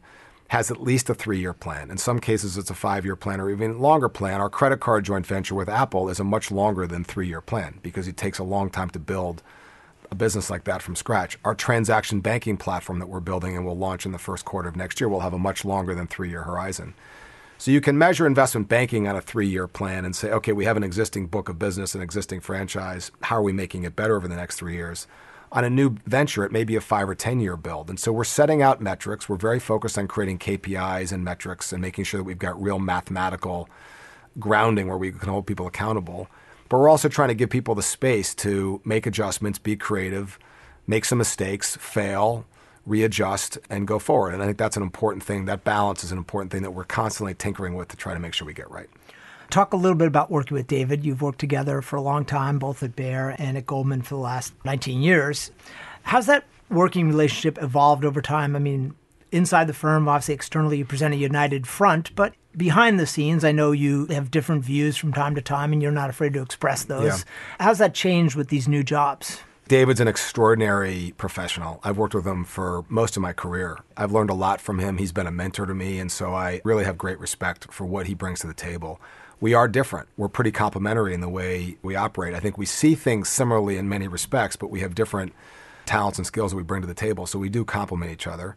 has 0.49 0.71
at 0.71 0.81
least 0.81 1.09
a 1.09 1.13
three 1.13 1.39
year 1.39 1.53
plan. 1.53 1.91
In 1.91 1.97
some 1.97 2.19
cases, 2.19 2.57
it's 2.57 2.69
a 2.69 2.75
five 2.75 3.05
year 3.05 3.15
plan 3.15 3.41
or 3.41 3.49
even 3.49 3.79
longer 3.79 4.09
plan. 4.09 4.39
Our 4.39 4.49
credit 4.49 4.79
card 4.79 5.05
joint 5.05 5.25
venture 5.25 5.55
with 5.55 5.69
Apple 5.69 6.09
is 6.09 6.19
a 6.19 6.23
much 6.23 6.51
longer 6.51 6.87
than 6.87 7.03
three 7.03 7.27
year 7.27 7.41
plan 7.41 7.79
because 7.81 8.07
it 8.07 8.17
takes 8.17 8.39
a 8.39 8.43
long 8.43 8.69
time 8.69 8.89
to 8.91 8.99
build 8.99 9.43
a 10.09 10.15
business 10.15 10.49
like 10.49 10.63
that 10.63 10.81
from 10.81 10.95
scratch. 10.95 11.37
Our 11.43 11.53
transaction 11.53 12.21
banking 12.21 12.55
platform 12.55 12.99
that 12.99 13.09
we're 13.09 13.19
building 13.19 13.57
and 13.57 13.65
will 13.65 13.77
launch 13.77 14.05
in 14.05 14.13
the 14.13 14.17
first 14.17 14.45
quarter 14.45 14.69
of 14.69 14.75
next 14.75 15.01
year 15.01 15.09
will 15.09 15.19
have 15.19 15.33
a 15.33 15.39
much 15.39 15.65
longer 15.65 15.93
than 15.93 16.07
three 16.07 16.29
year 16.29 16.43
horizon. 16.43 16.93
So 17.59 17.71
you 17.71 17.81
can 17.81 17.97
measure 17.97 18.27
investment 18.27 18.69
banking 18.69 19.07
on 19.07 19.15
a 19.15 19.21
three 19.21 19.47
year 19.47 19.67
plan 19.67 20.05
and 20.05 20.15
say, 20.15 20.31
okay, 20.31 20.53
we 20.53 20.65
have 20.65 20.77
an 20.77 20.83
existing 20.83 21.27
book 21.27 21.49
of 21.49 21.59
business, 21.59 21.95
an 21.95 22.01
existing 22.01 22.39
franchise. 22.39 23.11
How 23.23 23.37
are 23.37 23.43
we 23.43 23.51
making 23.51 23.83
it 23.83 23.95
better 23.95 24.15
over 24.15 24.27
the 24.27 24.35
next 24.35 24.57
three 24.57 24.75
years? 24.75 25.07
On 25.51 25.63
a 25.63 25.69
new 25.69 25.95
venture, 26.05 26.43
it 26.43 26.51
may 26.51 26.63
be 26.63 26.75
a 26.75 26.81
five 26.81 27.07
or 27.07 27.15
10 27.15 27.39
year 27.39 27.55
build. 27.55 27.89
And 27.89 27.99
so 27.99 28.11
we're 28.11 28.25
setting 28.25 28.61
out 28.61 28.81
metrics. 28.81 29.29
We're 29.29 29.37
very 29.37 29.59
focused 29.59 29.97
on 29.97 30.07
creating 30.07 30.39
KPIs 30.39 31.11
and 31.11 31.23
metrics 31.23 31.71
and 31.71 31.81
making 31.81 32.03
sure 32.03 32.19
that 32.19 32.25
we've 32.25 32.37
got 32.37 32.61
real 32.61 32.79
mathematical 32.79 33.69
grounding 34.39 34.87
where 34.87 34.97
we 34.97 35.11
can 35.11 35.29
hold 35.29 35.47
people 35.47 35.67
accountable. 35.67 36.27
But 36.69 36.79
we're 36.79 36.89
also 36.89 37.07
trying 37.07 37.29
to 37.29 37.35
give 37.35 37.49
people 37.49 37.75
the 37.75 37.83
space 37.83 38.35
to 38.35 38.81
make 38.83 39.05
adjustments, 39.05 39.57
be 39.57 39.77
creative, 39.77 40.37
make 40.85 41.05
some 41.05 41.17
mistakes, 41.17 41.77
fail, 41.77 42.45
readjust, 42.85 43.57
and 43.69 43.87
go 43.87 43.99
forward. 43.99 44.33
And 44.33 44.43
I 44.43 44.45
think 44.47 44.57
that's 44.57 44.77
an 44.77 44.83
important 44.83 45.23
thing. 45.23 45.45
That 45.45 45.63
balance 45.63 46.03
is 46.03 46.11
an 46.11 46.17
important 46.17 46.51
thing 46.51 46.63
that 46.63 46.71
we're 46.71 46.83
constantly 46.83 47.33
tinkering 47.33 47.75
with 47.75 47.87
to 47.89 47.97
try 47.97 48.13
to 48.13 48.19
make 48.19 48.33
sure 48.33 48.45
we 48.45 48.53
get 48.53 48.69
right. 48.69 48.89
Talk 49.49 49.73
a 49.73 49.77
little 49.77 49.97
bit 49.97 50.07
about 50.07 50.29
working 50.29 50.55
with 50.55 50.67
David. 50.67 51.05
You've 51.05 51.21
worked 51.21 51.39
together 51.39 51.81
for 51.81 51.95
a 51.95 52.01
long 52.01 52.25
time, 52.25 52.59
both 52.59 52.83
at 52.83 52.95
Bear 52.95 53.35
and 53.37 53.57
at 53.57 53.65
Goldman 53.65 54.01
for 54.01 54.15
the 54.15 54.21
last 54.21 54.53
19 54.65 55.01
years. 55.01 55.51
How's 56.03 56.25
that 56.25 56.43
working 56.69 57.07
relationship 57.07 57.61
evolved 57.61 58.03
over 58.03 58.21
time? 58.21 58.55
I 58.55 58.59
mean, 58.59 58.93
inside 59.31 59.67
the 59.67 59.73
firm, 59.73 60.07
obviously 60.07 60.33
externally, 60.33 60.77
you 60.77 60.85
present 60.85 61.13
a 61.13 61.17
united 61.17 61.65
front, 61.65 62.13
but 62.15 62.33
behind 62.55 62.99
the 62.99 63.07
scenes, 63.07 63.43
I 63.43 63.51
know 63.51 63.71
you 63.71 64.07
have 64.07 64.31
different 64.31 64.65
views 64.65 64.97
from 64.97 65.13
time 65.13 65.35
to 65.35 65.41
time 65.41 65.71
and 65.71 65.81
you're 65.81 65.91
not 65.91 66.09
afraid 66.09 66.33
to 66.33 66.41
express 66.41 66.83
those. 66.83 67.05
Yeah. 67.05 67.17
How's 67.59 67.77
that 67.77 67.93
changed 67.93 68.35
with 68.35 68.49
these 68.49 68.67
new 68.67 68.83
jobs? 68.83 69.41
David's 69.67 69.99
an 69.99 70.07
extraordinary 70.07 71.13
professional. 71.17 71.81
I've 71.83 71.97
worked 71.97 72.15
with 72.15 72.25
him 72.25 72.45
for 72.45 72.85
most 72.87 73.17
of 73.17 73.21
my 73.21 73.33
career. 73.33 73.77
I've 73.97 74.13
learned 74.13 74.29
a 74.29 74.33
lot 74.33 74.61
from 74.61 74.79
him. 74.79 74.97
He's 74.97 75.11
been 75.11 75.27
a 75.27 75.31
mentor 75.31 75.65
to 75.65 75.75
me, 75.75 75.99
and 75.99 76.09
so 76.09 76.33
I 76.33 76.61
really 76.63 76.85
have 76.85 76.97
great 76.97 77.19
respect 77.19 77.71
for 77.71 77.85
what 77.85 78.07
he 78.07 78.13
brings 78.13 78.39
to 78.41 78.47
the 78.47 78.53
table. 78.53 79.01
We 79.39 79.53
are 79.53 79.67
different. 79.67 80.07
We're 80.17 80.29
pretty 80.29 80.51
complementary 80.51 81.13
in 81.13 81.21
the 81.21 81.29
way 81.29 81.77
we 81.83 81.95
operate. 81.95 82.33
I 82.33 82.39
think 82.39 82.57
we 82.57 82.65
see 82.65 82.95
things 82.95 83.29
similarly 83.29 83.77
in 83.77 83.87
many 83.87 84.07
respects, 84.07 84.55
but 84.55 84.71
we 84.71 84.79
have 84.79 84.95
different 84.95 85.33
talents 85.85 86.17
and 86.17 86.25
skills 86.25 86.51
that 86.51 86.57
we 86.57 86.63
bring 86.63 86.81
to 86.81 86.87
the 86.87 86.95
table, 86.95 87.27
so 87.27 87.37
we 87.37 87.49
do 87.49 87.63
complement 87.63 88.11
each 88.11 88.25
other. 88.25 88.55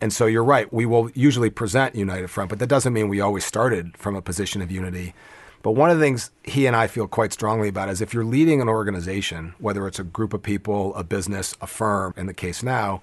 And 0.00 0.12
so 0.12 0.26
you're 0.26 0.44
right, 0.44 0.72
we 0.72 0.86
will 0.86 1.10
usually 1.14 1.50
present 1.50 1.94
United 1.94 2.28
Front, 2.28 2.50
but 2.50 2.58
that 2.60 2.68
doesn't 2.68 2.92
mean 2.92 3.08
we 3.08 3.20
always 3.20 3.44
started 3.44 3.96
from 3.96 4.14
a 4.14 4.22
position 4.22 4.62
of 4.62 4.70
unity. 4.70 5.14
But 5.62 5.72
one 5.72 5.90
of 5.90 5.98
the 5.98 6.04
things 6.04 6.30
he 6.44 6.66
and 6.66 6.76
I 6.76 6.86
feel 6.86 7.08
quite 7.08 7.32
strongly 7.32 7.68
about 7.68 7.88
is 7.88 8.00
if 8.00 8.14
you're 8.14 8.24
leading 8.24 8.60
an 8.60 8.68
organization, 8.68 9.54
whether 9.58 9.88
it's 9.88 9.98
a 9.98 10.04
group 10.04 10.32
of 10.32 10.42
people, 10.42 10.94
a 10.94 11.02
business, 11.02 11.56
a 11.60 11.66
firm, 11.66 12.14
in 12.16 12.26
the 12.26 12.34
case 12.34 12.62
now, 12.62 13.02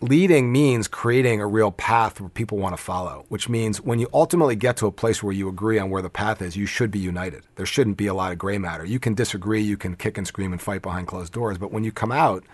leading 0.00 0.50
means 0.50 0.88
creating 0.88 1.40
a 1.40 1.46
real 1.46 1.70
path 1.70 2.20
where 2.20 2.30
people 2.30 2.58
want 2.58 2.76
to 2.76 2.82
follow, 2.82 3.26
which 3.28 3.48
means 3.48 3.80
when 3.80 3.98
you 3.98 4.08
ultimately 4.12 4.56
get 4.56 4.76
to 4.78 4.86
a 4.86 4.92
place 4.92 5.22
where 5.22 5.32
you 5.32 5.48
agree 5.48 5.78
on 5.78 5.90
where 5.90 6.02
the 6.02 6.08
path 6.08 6.40
is, 6.40 6.56
you 6.56 6.66
should 6.66 6.90
be 6.90 6.98
united. 6.98 7.42
There 7.56 7.66
shouldn't 7.66 7.98
be 7.98 8.06
a 8.06 8.14
lot 8.14 8.32
of 8.32 8.38
gray 8.38 8.56
matter. 8.58 8.84
You 8.84 8.98
can 8.98 9.14
disagree, 9.14 9.60
you 9.60 9.76
can 9.76 9.96
kick 9.96 10.16
and 10.16 10.26
scream 10.26 10.52
and 10.52 10.60
fight 10.60 10.82
behind 10.82 11.06
closed 11.06 11.32
doors, 11.32 11.58
but 11.58 11.70
when 11.70 11.84
you 11.84 11.92
come 11.92 12.12
out, 12.12 12.44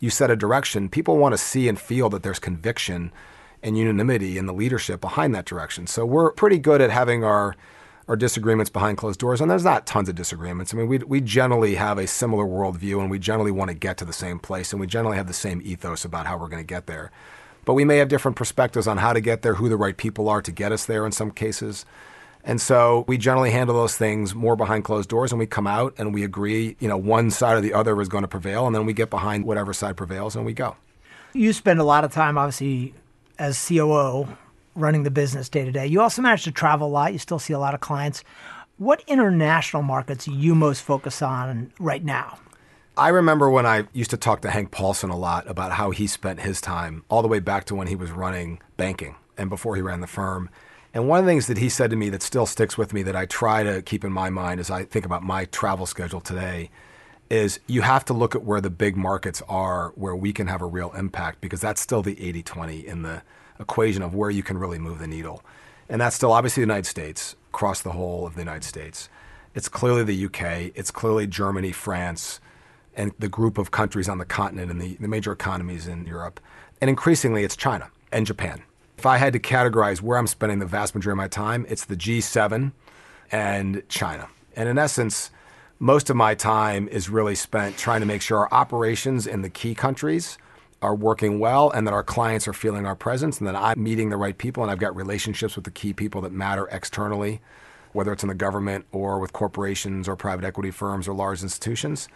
you 0.00 0.10
set 0.10 0.30
a 0.30 0.36
direction. 0.36 0.88
People 0.88 1.18
want 1.18 1.34
to 1.34 1.38
see 1.38 1.68
and 1.68 1.78
feel 1.78 2.08
that 2.10 2.22
there's 2.22 2.38
conviction 2.38 3.12
and 3.62 3.76
unanimity 3.76 4.38
in 4.38 4.46
the 4.46 4.52
leadership 4.52 5.00
behind 5.00 5.34
that 5.34 5.44
direction. 5.44 5.86
So 5.86 6.06
we're 6.06 6.32
pretty 6.32 6.58
good 6.58 6.80
at 6.80 6.90
having 6.90 7.24
our 7.24 7.56
our 8.08 8.16
disagreements 8.16 8.70
behind 8.70 8.98
closed 8.98 9.18
doors, 9.18 9.40
and 9.40 9.50
there's 9.50 9.64
not 9.64 9.86
tons 9.86 10.08
of 10.08 10.14
disagreements. 10.14 10.72
I 10.72 10.76
mean, 10.76 10.88
we 10.88 10.98
we 10.98 11.20
generally 11.20 11.74
have 11.74 11.98
a 11.98 12.06
similar 12.06 12.44
worldview, 12.44 13.00
and 13.00 13.10
we 13.10 13.18
generally 13.18 13.50
want 13.50 13.70
to 13.70 13.74
get 13.74 13.96
to 13.98 14.04
the 14.04 14.12
same 14.12 14.38
place, 14.38 14.72
and 14.72 14.80
we 14.80 14.86
generally 14.86 15.16
have 15.16 15.26
the 15.26 15.32
same 15.32 15.60
ethos 15.64 16.04
about 16.04 16.26
how 16.26 16.38
we're 16.38 16.48
going 16.48 16.62
to 16.62 16.66
get 16.66 16.86
there. 16.86 17.10
But 17.64 17.74
we 17.74 17.84
may 17.84 17.96
have 17.98 18.08
different 18.08 18.36
perspectives 18.36 18.86
on 18.86 18.98
how 18.98 19.12
to 19.12 19.20
get 19.20 19.42
there, 19.42 19.54
who 19.54 19.68
the 19.68 19.76
right 19.76 19.96
people 19.96 20.28
are 20.28 20.40
to 20.40 20.52
get 20.52 20.70
us 20.70 20.86
there 20.86 21.04
in 21.04 21.10
some 21.10 21.32
cases. 21.32 21.84
And 22.44 22.60
so 22.60 23.04
we 23.08 23.18
generally 23.18 23.50
handle 23.50 23.74
those 23.74 23.96
things 23.96 24.32
more 24.32 24.54
behind 24.54 24.84
closed 24.84 25.08
doors 25.08 25.32
and 25.32 25.38
we 25.40 25.46
come 25.46 25.66
out 25.66 25.92
and 25.98 26.14
we 26.14 26.22
agree, 26.22 26.76
you 26.78 26.88
know, 26.88 26.96
one 26.96 27.32
side 27.32 27.56
or 27.56 27.60
the 27.60 27.74
other 27.74 28.00
is 28.00 28.08
going 28.08 28.22
to 28.22 28.28
prevail 28.28 28.68
and 28.68 28.74
then 28.74 28.86
we 28.86 28.92
get 28.92 29.10
behind 29.10 29.44
whatever 29.44 29.72
side 29.72 29.96
prevails 29.96 30.36
and 30.36 30.46
we 30.46 30.54
go. 30.54 30.76
You 31.32 31.52
spend 31.52 31.80
a 31.80 31.84
lot 31.84 32.04
of 32.04 32.12
time 32.12 32.38
obviously 32.38 32.94
as 33.36 33.66
COO 33.66 34.28
running 34.76 35.02
the 35.02 35.10
business 35.10 35.48
day 35.48 35.64
to 35.64 35.72
day. 35.72 35.86
You 35.86 36.00
also 36.00 36.22
manage 36.22 36.44
to 36.44 36.52
travel 36.52 36.86
a 36.86 36.90
lot. 36.90 37.12
You 37.12 37.18
still 37.18 37.38
see 37.38 37.52
a 37.52 37.58
lot 37.58 37.74
of 37.74 37.80
clients. 37.80 38.22
What 38.78 39.02
international 39.06 39.82
markets 39.82 40.28
you 40.28 40.54
most 40.54 40.82
focus 40.82 41.22
on 41.22 41.72
right 41.78 42.04
now? 42.04 42.38
I 42.98 43.08
remember 43.08 43.50
when 43.50 43.66
I 43.66 43.84
used 43.92 44.10
to 44.10 44.16
talk 44.16 44.40
to 44.42 44.50
Hank 44.50 44.70
Paulson 44.70 45.10
a 45.10 45.16
lot 45.16 45.48
about 45.48 45.72
how 45.72 45.90
he 45.90 46.06
spent 46.06 46.40
his 46.40 46.60
time 46.60 47.04
all 47.08 47.22
the 47.22 47.28
way 47.28 47.40
back 47.40 47.64
to 47.66 47.74
when 47.74 47.88
he 47.88 47.96
was 47.96 48.10
running 48.10 48.60
banking 48.76 49.16
and 49.36 49.50
before 49.50 49.76
he 49.76 49.82
ran 49.82 50.00
the 50.00 50.06
firm. 50.06 50.48
And 50.94 51.06
one 51.06 51.18
of 51.18 51.26
the 51.26 51.30
things 51.30 51.46
that 51.48 51.58
he 51.58 51.68
said 51.68 51.90
to 51.90 51.96
me 51.96 52.08
that 52.08 52.22
still 52.22 52.46
sticks 52.46 52.78
with 52.78 52.94
me 52.94 53.02
that 53.02 53.14
I 53.14 53.26
try 53.26 53.62
to 53.62 53.82
keep 53.82 54.02
in 54.02 54.12
my 54.12 54.30
mind 54.30 54.60
as 54.60 54.70
I 54.70 54.84
think 54.84 55.04
about 55.04 55.22
my 55.22 55.44
travel 55.46 55.84
schedule 55.84 56.22
today 56.22 56.70
is 57.28 57.60
you 57.66 57.82
have 57.82 58.04
to 58.06 58.14
look 58.14 58.34
at 58.34 58.44
where 58.44 58.60
the 58.60 58.70
big 58.70 58.96
markets 58.96 59.42
are 59.48 59.92
where 59.96 60.16
we 60.16 60.32
can 60.32 60.46
have 60.46 60.62
a 60.62 60.66
real 60.66 60.92
impact 60.92 61.40
because 61.40 61.60
that's 61.60 61.80
still 61.80 62.02
the 62.02 62.18
80 62.22 62.42
20 62.42 62.86
in 62.86 63.02
the 63.02 63.22
equation 63.60 64.02
of 64.02 64.14
where 64.14 64.30
you 64.30 64.42
can 64.42 64.58
really 64.58 64.78
move 64.78 64.98
the 64.98 65.06
needle. 65.06 65.42
And 65.88 66.00
that's 66.00 66.16
still 66.16 66.32
obviously 66.32 66.62
the 66.62 66.66
United 66.66 66.86
States, 66.86 67.36
across 67.48 67.82
the 67.82 67.92
whole 67.92 68.26
of 68.26 68.34
the 68.34 68.40
United 68.40 68.64
States. 68.64 69.08
It's 69.54 69.68
clearly 69.68 70.04
the 70.04 70.26
UK, 70.26 70.72
it's 70.74 70.90
clearly 70.90 71.26
Germany, 71.26 71.72
France, 71.72 72.40
and 72.94 73.12
the 73.18 73.28
group 73.28 73.58
of 73.58 73.70
countries 73.70 74.08
on 74.08 74.18
the 74.18 74.24
continent 74.24 74.70
and 74.70 74.80
the, 74.80 74.96
the 74.96 75.08
major 75.08 75.32
economies 75.32 75.86
in 75.86 76.06
Europe. 76.06 76.40
And 76.80 76.90
increasingly, 76.90 77.44
it's 77.44 77.56
China 77.56 77.90
and 78.12 78.26
Japan. 78.26 78.62
If 78.98 79.06
I 79.06 79.18
had 79.18 79.32
to 79.34 79.38
categorize 79.38 80.00
where 80.00 80.18
I'm 80.18 80.26
spending 80.26 80.58
the 80.58 80.66
vast 80.66 80.94
majority 80.94 81.14
of 81.14 81.18
my 81.18 81.28
time, 81.28 81.66
it's 81.68 81.84
the 81.84 81.96
G7 81.96 82.72
and 83.30 83.82
China. 83.88 84.28
And 84.54 84.68
in 84.68 84.78
essence, 84.78 85.30
most 85.78 86.08
of 86.08 86.16
my 86.16 86.34
time 86.34 86.88
is 86.88 87.10
really 87.10 87.34
spent 87.34 87.76
trying 87.76 88.00
to 88.00 88.06
make 88.06 88.22
sure 88.22 88.38
our 88.38 88.52
operations 88.52 89.26
in 89.26 89.42
the 89.42 89.50
key 89.50 89.74
countries 89.74 90.38
are 90.82 90.94
working 90.94 91.38
well 91.38 91.70
and 91.70 91.86
that 91.86 91.94
our 91.94 92.02
clients 92.02 92.46
are 92.46 92.52
feeling 92.52 92.86
our 92.86 92.94
presence 92.94 93.38
and 93.38 93.48
that 93.48 93.56
I'm 93.56 93.82
meeting 93.82 94.10
the 94.10 94.16
right 94.16 94.36
people 94.36 94.62
and 94.62 94.70
I've 94.70 94.78
got 94.78 94.94
relationships 94.94 95.56
with 95.56 95.64
the 95.64 95.70
key 95.70 95.92
people 95.92 96.20
that 96.22 96.32
matter 96.32 96.68
externally, 96.70 97.40
whether 97.92 98.12
it's 98.12 98.22
in 98.22 98.28
the 98.28 98.34
government 98.34 98.86
or 98.92 99.18
with 99.18 99.32
corporations 99.32 100.08
or 100.08 100.16
private 100.16 100.44
equity 100.44 100.70
firms 100.70 101.08
or 101.08 101.14
large 101.14 101.42
institutions. 101.42 102.08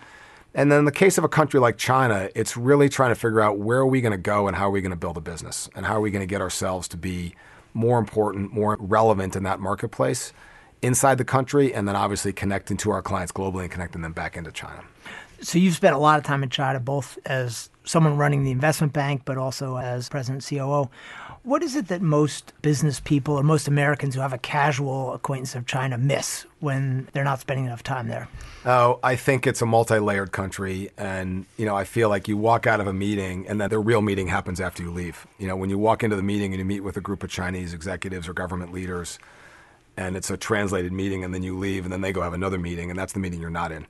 And 0.55 0.71
then 0.71 0.81
in 0.81 0.85
the 0.85 0.93
case 0.93 1.17
of 1.17 1.25
a 1.25 1.29
country 1.29 1.61
like 1.61 1.79
China, 1.79 2.29
it's 2.35 2.57
really 2.57 2.89
trying 2.89 3.13
to 3.13 3.15
figure 3.15 3.41
out 3.41 3.59
where 3.59 3.79
are 3.79 3.87
we 3.87 4.01
going 4.01 4.13
to 4.13 4.19
go 4.19 4.49
and 4.49 4.57
how 4.57 4.67
are 4.67 4.71
we 4.71 4.81
going 4.81 4.91
to 4.91 4.97
build 4.97 5.17
a 5.17 5.21
business 5.21 5.69
and 5.75 5.87
how 5.87 5.95
are 5.95 6.01
we 6.01 6.11
going 6.11 6.23
to 6.23 6.27
get 6.27 6.41
ourselves 6.41 6.89
to 6.89 6.97
be 6.97 7.35
more 7.73 7.99
important, 7.99 8.53
more 8.53 8.77
relevant 8.81 9.37
in 9.37 9.45
that 9.45 9.61
marketplace 9.61 10.33
inside 10.83 11.19
the 11.19 11.25
country 11.25 11.73
and 11.73 11.87
then 11.87 11.95
obviously 11.95 12.33
connecting 12.33 12.77
to 12.79 12.91
our 12.91 13.03
clients 13.03 13.33
globally 13.33 13.63
and 13.63 13.71
connecting 13.71 14.03
them 14.03 14.13
back 14.13 14.37
into 14.37 14.51
China. 14.51 14.83
So 15.43 15.59
you've 15.59 15.75
spent 15.75 15.95
a 15.95 15.99
lot 15.99 16.19
of 16.19 16.25
time 16.25 16.43
in 16.43 16.51
China, 16.51 16.81
both 16.81 17.19
as 17.25 17.71
someone 17.85 18.17
running 18.17 18.45
the 18.45 18.51
investment 18.51 18.93
bank, 18.93 19.23
but 19.25 19.39
also 19.39 19.77
as 19.79 20.09
president 20.09 20.47
COO. 20.47 20.91
What 21.43 21.63
is 21.63 21.75
it 21.75 21.89
that 21.89 22.03
most 22.03 22.53
business 22.61 23.01
people 23.01 23.35
or 23.35 23.43
most 23.43 23.67
Americans 23.67 24.15
who 24.15 24.21
have 24.21 24.35
a 24.35 24.39
casual 24.39 25.15
acquaintance 25.15 25.55
of 25.55 25.65
China 25.65 25.97
miss 25.97 26.45
when 26.61 27.09
they're 27.13 27.25
not 27.25 27.41
spending 27.41 27.65
enough 27.65 27.83
time 27.83 28.09
there? 28.09 28.29
Oh, 28.67 29.01
I 29.03 29.17
think 29.17 29.47
it's 29.47 29.63
a 29.63 29.67
multi-layered 29.67 30.33
country, 30.33 30.91
and 30.99 31.47
you 31.57 31.65
know, 31.65 31.75
I 31.75 31.85
feel 31.85 32.11
like 32.11 32.29
you 32.29 32.37
walk 32.37 32.67
out 32.67 32.79
of 32.79 32.87
a 32.87 32.93
meeting, 32.93 33.49
and 33.49 33.59
then 33.59 33.71
the 33.71 33.79
real 33.79 34.03
meeting 34.03 34.29
happens 34.29 34.61
after 34.61 34.83
you 34.83 34.91
leave. 34.91 35.27
You 35.39 35.47
know, 35.47 35.57
when 35.57 35.71
you 35.71 35.79
walk 35.79 36.05
into 36.05 36.17
the 36.17 36.23
meeting 36.23 36.53
and 36.53 36.59
you 36.59 36.67
meet 36.67 36.81
with 36.81 36.99
a 36.99 37.01
group 37.01 37.23
of 37.23 37.31
Chinese 37.31 37.73
executives 37.73 38.29
or 38.29 38.35
government 38.35 38.71
leaders, 38.75 39.19
and 39.97 40.17
it's 40.17 40.31
a 40.31 40.37
translated 40.37 40.93
meeting, 40.93 41.25
and 41.25 41.33
then 41.33 41.43
you 41.43 41.57
leave, 41.57 41.85
and 41.85 41.93
then 41.93 42.03
they 42.03 42.13
go 42.13 42.21
have 42.21 42.35
another 42.35 42.59
meeting, 42.59 42.91
and 42.91 42.99
that's 42.99 43.15
the 43.15 43.19
meeting 43.19 43.41
you're 43.41 43.49
not 43.49 43.73
in. 43.73 43.87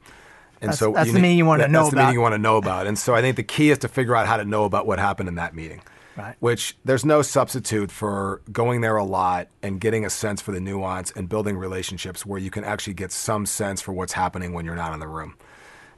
And 0.61 0.71
that's, 0.71 0.79
so 0.79 0.93
that's 0.93 1.13
the 1.13 1.21
meeting 1.21 1.39
you 1.39 1.47
want 1.47 1.61
that, 1.61 1.67
to 1.67 1.73
know 1.73 1.85
that's 1.85 1.93
about. 1.93 2.01
the 2.01 2.07
meeting 2.07 2.15
you 2.15 2.21
want 2.21 2.35
to 2.35 2.39
know 2.39 2.57
about. 2.57 2.87
And 2.87 2.99
so 2.99 3.15
I 3.15 3.21
think 3.21 3.37
the 3.37 3.43
key 3.43 3.71
is 3.71 3.79
to 3.79 3.89
figure 3.89 4.15
out 4.15 4.27
how 4.27 4.37
to 4.37 4.45
know 4.45 4.65
about 4.65 4.87
what 4.87 4.99
happened 4.99 5.29
in 5.29 5.37
that 5.37 5.55
meeting. 5.55 5.81
Right. 6.17 6.37
Which 6.41 6.77
there's 6.85 7.05
no 7.05 7.23
substitute 7.23 7.91
for 7.91 8.43
going 8.53 8.81
there 8.81 8.97
a 8.97 9.05
lot 9.05 9.49
and 9.63 9.81
getting 9.81 10.05
a 10.05 10.11
sense 10.11 10.43
for 10.43 10.53
the 10.53 10.61
nuance 10.61 11.13
and 11.13 11.29
building 11.29 11.57
relationships 11.57 12.27
where 12.27 12.39
you 12.39 12.51
can 12.51 12.65
actually 12.65 12.95
get 12.95 13.13
some 13.13 13.47
sense 13.47 13.81
for 13.81 13.93
what's 13.93 14.13
happening 14.13 14.53
when 14.53 14.67
you're 14.67 14.75
not 14.75 14.93
in 14.93 15.01
the 15.01 15.09
room. 15.09 15.37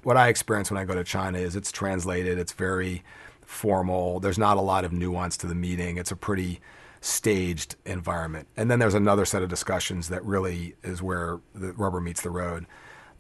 What 0.03 0.17
I 0.17 0.29
experience 0.29 0.71
when 0.71 0.79
I 0.79 0.85
go 0.85 0.95
to 0.95 1.03
China 1.03 1.39
is 1.39 1.57
it's 1.57 1.73
translated, 1.73 2.39
it's 2.39 2.53
very 2.53 3.03
formal, 3.45 4.21
there's 4.21 4.39
not 4.39 4.57
a 4.59 4.61
lot 4.61 4.85
of 4.85 4.93
nuance 4.93 5.37
to 5.39 5.47
the 5.47 5.55
meeting. 5.55 5.97
It's 5.97 6.13
a 6.13 6.17
pretty 6.17 6.61
staged 7.01 7.75
environment. 7.85 8.47
And 8.57 8.71
then 8.71 8.79
there's 8.79 8.95
another 8.95 9.25
set 9.25 9.43
of 9.43 9.49
discussions 9.49 10.09
that 10.09 10.25
really 10.25 10.77
is 10.85 11.03
where 11.03 11.41
the 11.55 11.73
rubber 11.73 12.01
meets 12.01 12.23
the 12.23 12.31
road. 12.31 12.67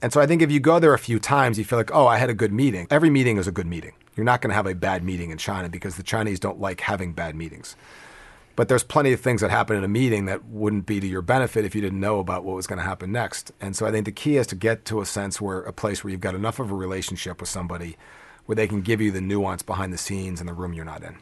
And 0.02 0.12
so 0.12 0.21
I 0.21 0.26
think 0.26 0.42
if 0.42 0.50
you 0.50 0.59
go 0.59 0.80
there 0.80 0.92
a 0.92 0.99
few 0.99 1.21
times, 1.21 1.59
you 1.59 1.64
feel 1.64 1.78
like, 1.78 1.94
oh, 1.94 2.09
I 2.09 2.18
had 2.18 2.28
a 2.28 2.35
good 2.35 2.52
meeting. 2.52 2.88
Every 2.90 3.09
meeting 3.09 3.37
is 3.37 3.47
a 3.47 3.52
good 3.52 3.68
meeting. 3.68 3.92
You're 4.16 4.26
not 4.26 4.42
going 4.42 4.50
to 4.50 4.56
have 4.56 4.66
a 4.66 4.75
bad 4.75 5.04
meeting 5.04 5.30
in 5.30 5.38
China 5.38 5.68
because 5.68 5.94
the 5.94 6.02
Chinese 6.02 6.40
don't 6.40 6.61
like 6.61 6.80
having 6.80 7.12
bad 7.12 7.37
meetings. 7.37 7.76
But 8.56 8.68
there's 8.68 8.82
plenty 8.82 9.12
of 9.12 9.21
things 9.21 9.40
that 9.40 9.50
happen 9.50 9.76
in 9.76 9.85
a 9.85 9.88
meeting 9.88 10.26
that 10.26 10.44
wouldn't 10.44 10.87
be 10.87 10.99
to 10.99 11.06
your 11.06 11.23
benefit 11.23 11.64
if 11.64 11.75
you 11.75 11.80
didn't 11.80 12.00
know 12.00 12.18
about 12.18 12.44
what 12.44 12.56
was 12.56 12.66
going 12.66 12.80
to 12.80 12.85
happen 12.85 13.12
next. 13.12 13.52
And 13.61 13.76
so 13.76 13.87
I 13.87 13.92
think 13.92 14.04
the 14.04 14.12
key 14.12 14.37
is 14.37 14.49
to 14.49 14.56
get 14.56 14.85
to 14.87 15.00
a 15.00 15.06
sense 15.06 15.40
where 15.40 15.61
a 15.61 15.73
place 15.73 16.02
where 16.02 16.11
you've 16.11 16.21
got 16.21 16.35
enough 16.35 16.59
of 16.59 16.71
a 16.71 16.75
relationship 16.75 17.40
with 17.40 17.49
somebody 17.49 17.97
where 18.44 18.56
they 18.56 18.66
can 18.66 18.82
give 18.82 19.00
you 19.00 19.12
the 19.12 19.21
nuance 19.21 19.62
behind 19.62 19.92
the 19.92 19.99
scenes 19.99 20.40
in 20.40 20.49
the 20.49 20.52
room 20.52 20.75
you're 20.75 20.85
not 20.85 21.02
in 21.04 21.16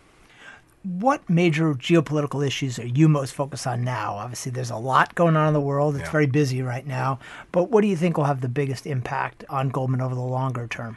what 0.82 1.28
major 1.28 1.74
geopolitical 1.74 2.46
issues 2.46 2.78
are 2.78 2.86
you 2.86 3.08
most 3.08 3.34
focused 3.34 3.66
on 3.66 3.84
now? 3.84 4.14
Obviously, 4.14 4.50
there's 4.50 4.70
a 4.70 4.76
lot 4.76 5.14
going 5.14 5.36
on 5.36 5.48
in 5.48 5.54
the 5.54 5.60
world. 5.60 5.94
It's 5.96 6.04
yeah. 6.04 6.10
very 6.10 6.26
busy 6.26 6.62
right 6.62 6.86
now. 6.86 7.18
But 7.52 7.70
what 7.70 7.82
do 7.82 7.88
you 7.88 7.96
think 7.96 8.16
will 8.16 8.24
have 8.24 8.40
the 8.40 8.48
biggest 8.48 8.86
impact 8.86 9.44
on 9.50 9.68
Goldman 9.68 10.00
over 10.00 10.14
the 10.14 10.20
longer 10.20 10.66
term? 10.66 10.96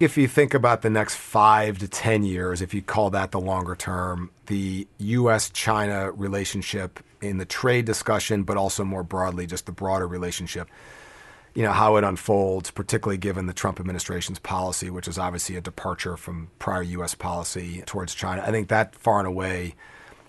If 0.00 0.16
you 0.16 0.26
think 0.26 0.54
about 0.54 0.82
the 0.82 0.90
next 0.90 1.14
five 1.16 1.78
to 1.78 1.88
10 1.88 2.24
years, 2.24 2.62
if 2.62 2.74
you 2.74 2.82
call 2.82 3.10
that 3.10 3.30
the 3.30 3.40
longer 3.40 3.76
term, 3.76 4.30
the 4.46 4.88
US 4.98 5.50
China 5.50 6.10
relationship 6.10 6.98
in 7.20 7.38
the 7.38 7.44
trade 7.44 7.84
discussion, 7.84 8.42
but 8.42 8.56
also 8.56 8.82
more 8.82 9.04
broadly, 9.04 9.46
just 9.46 9.66
the 9.66 9.72
broader 9.72 10.08
relationship 10.08 10.68
you 11.54 11.62
know, 11.62 11.72
how 11.72 11.96
it 11.96 12.04
unfolds, 12.04 12.70
particularly 12.70 13.18
given 13.18 13.46
the 13.46 13.52
Trump 13.52 13.78
administration's 13.78 14.38
policy, 14.38 14.90
which 14.90 15.06
is 15.06 15.18
obviously 15.18 15.56
a 15.56 15.60
departure 15.60 16.16
from 16.16 16.50
prior 16.58 16.82
U.S. 16.82 17.14
policy 17.14 17.82
towards 17.84 18.14
China. 18.14 18.42
I 18.42 18.50
think 18.50 18.68
that 18.68 18.94
far 18.94 19.18
and 19.18 19.28
away 19.28 19.74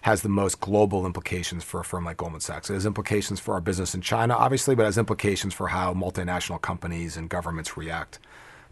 has 0.01 0.21
the 0.21 0.29
most 0.29 0.59
global 0.59 1.05
implications 1.05 1.63
for 1.63 1.79
a 1.79 1.83
firm 1.85 2.03
like 2.03 2.17
Goldman 2.17 2.41
Sachs. 2.41 2.69
It 2.69 2.73
has 2.73 2.85
implications 2.85 3.39
for 3.39 3.53
our 3.53 3.61
business 3.61 3.95
in 3.95 4.01
China, 4.01 4.35
obviously, 4.35 4.75
but 4.75 4.83
has 4.83 4.97
implications 4.97 5.53
for 5.53 5.69
how 5.69 5.93
multinational 5.93 6.61
companies 6.61 7.15
and 7.15 7.29
governments 7.29 7.77
react 7.77 8.19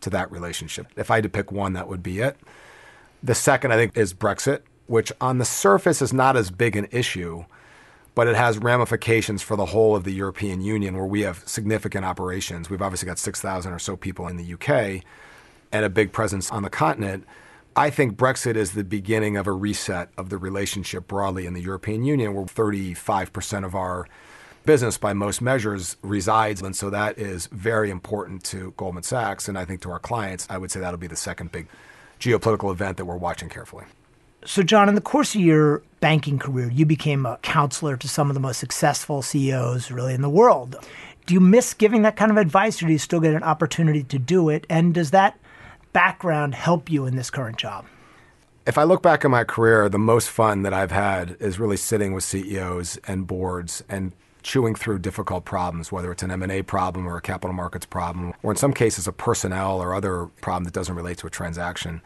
to 0.02 0.10
that 0.10 0.30
relationship. 0.30 0.88
If 0.98 1.10
I 1.10 1.16
had 1.16 1.24
to 1.24 1.30
pick 1.30 1.50
one, 1.50 1.72
that 1.74 1.88
would 1.88 2.04
be 2.04 2.20
it. 2.20 2.38
The 3.24 3.36
second, 3.36 3.72
I 3.72 3.78
think, 3.78 3.96
is 3.96 4.14
Brexit, 4.14 4.64
which 4.88 5.14
on 5.22 5.38
the 5.38 5.46
surface 5.46 6.02
is 6.02 6.12
not 6.12 6.36
as 6.36 6.52
big 6.52 6.76
an 6.76 6.90
issue 6.92 7.46
but 8.14 8.28
it 8.28 8.36
has 8.36 8.58
ramifications 8.58 9.42
for 9.42 9.56
the 9.56 9.68
whole 9.68 9.96
of 9.96 10.04
the 10.04 10.12
European 10.12 10.62
Union 10.62 10.96
where 10.96 11.06
we 11.06 11.22
have 11.22 11.44
significant 11.48 12.06
operations. 12.06 12.70
We've 12.70 12.82
obviously 12.82 13.06
got 13.06 13.20
6,000 13.20 13.72
or 13.72 13.80
so 13.80 13.96
people 13.96 14.28
in 14.28 14.38
the 14.38 14.54
UK 14.54 15.04
and 15.72 15.86
a 15.86 15.90
big 15.90 16.12
presence 16.12 16.52
on 16.52 16.64
the 16.64 16.70
continent. 16.70 17.26
I 17.76 17.90
think 17.90 18.18
Brexit 18.18 18.58
is 18.58 18.74
the 18.74 18.84
beginning 18.84 19.38
of 19.38 19.48
a 19.48 19.54
reset 19.54 20.10
of 20.18 20.30
the 20.30 20.38
relationship 20.38 21.08
broadly 21.08 21.46
in 21.46 21.54
the 21.54 21.62
European 21.62 22.04
Union, 22.04 22.34
where 22.34 22.44
35% 22.44 23.66
of 23.66 23.76
our 23.76 24.08
business 24.66 24.98
by 24.98 25.14
most 25.14 25.42
measures 25.42 25.96
resides. 26.02 26.62
And 26.62 26.76
so 26.76 26.90
that 26.90 27.18
is 27.18 27.48
very 27.48 27.90
important 27.90 28.44
to 28.46 28.74
Goldman 28.76 29.04
Sachs. 29.04 29.48
And 29.48 29.58
I 29.58 29.64
think 29.64 29.82
to 29.82 29.92
our 29.92 30.00
clients, 30.00 30.46
I 30.50 30.58
would 30.58 30.70
say 30.70 30.82
that'll 30.82 31.00
be 31.00 31.08
the 31.08 31.16
second 31.16 31.54
big 31.54 31.68
geopolitical 32.20 32.72
event 32.72 32.98
that 32.98 33.06
we're 33.06 33.16
watching 33.16 33.48
carefully. 33.48 33.86
So, 34.44 34.64
John, 34.64 34.90
in 34.90 34.96
the 34.96 35.02
course 35.02 35.36
of 35.36 35.42
your 35.42 35.84
banking 36.00 36.40
career, 36.40 36.68
you 36.72 36.84
became 36.84 37.28
a 37.28 37.38
counselor 37.44 37.96
to 37.98 38.08
some 38.08 38.30
of 38.30 38.34
the 38.34 38.40
most 38.40 38.58
successful 38.58 39.22
CEOs 39.22 39.92
really 39.92 40.16
in 40.16 40.24
the 40.24 40.30
world. 40.30 40.78
Do 41.28 41.36
you 41.36 41.40
miss 41.40 41.76
giving 41.76 42.02
that 42.02 42.16
kind 42.16 42.32
of 42.32 42.38
advice, 42.38 42.82
or 42.82 42.88
do 42.88 42.92
you 42.92 42.98
still 42.98 43.20
get 43.20 43.36
an 43.36 43.44
opportunity 43.44 44.02
to 44.04 44.18
do 44.18 44.50
it? 44.50 44.66
And 44.68 44.96
does 44.96 45.12
that 45.12 45.40
background 45.94 46.56
help 46.56 46.90
you 46.90 47.06
in 47.06 47.16
this 47.16 47.30
current 47.30 47.58
job? 47.58 47.86
If 48.66 48.80
I 48.80 48.84
look 48.84 49.04
back 49.04 49.24
in 49.24 49.30
my 49.30 49.44
career, 49.44 49.90
the 49.90 50.00
most 50.00 50.30
fun 50.30 50.64
that 50.64 50.74
I've 50.74 50.92
had 50.92 51.38
is 51.40 51.60
really 51.60 51.78
sitting 51.78 52.14
with 52.14 52.24
CEOs 52.24 52.98
and 53.08 53.28
boards 53.28 53.84
and 53.90 54.12
chewing 54.42 54.74
through 54.74 55.00
difficult 55.00 55.46
problems, 55.46 55.92
whether 55.92 56.12
it's 56.12 56.24
an 56.24 56.32
M&A 56.32 56.64
problem 56.64 57.08
or 57.08 57.18
a 57.18 57.22
capital 57.22 57.54
markets 57.54 57.86
problem, 57.86 58.34
or 58.42 58.52
in 58.52 58.58
some 58.58 58.74
cases 58.74 59.08
a 59.08 59.12
personnel 59.12 59.80
or 59.80 59.94
other 59.94 60.28
problem 60.42 60.64
that 60.64 60.74
doesn't 60.74 60.96
relate 60.96 61.20
to 61.20 61.28
a 61.28 61.30
transaction. 61.30 62.02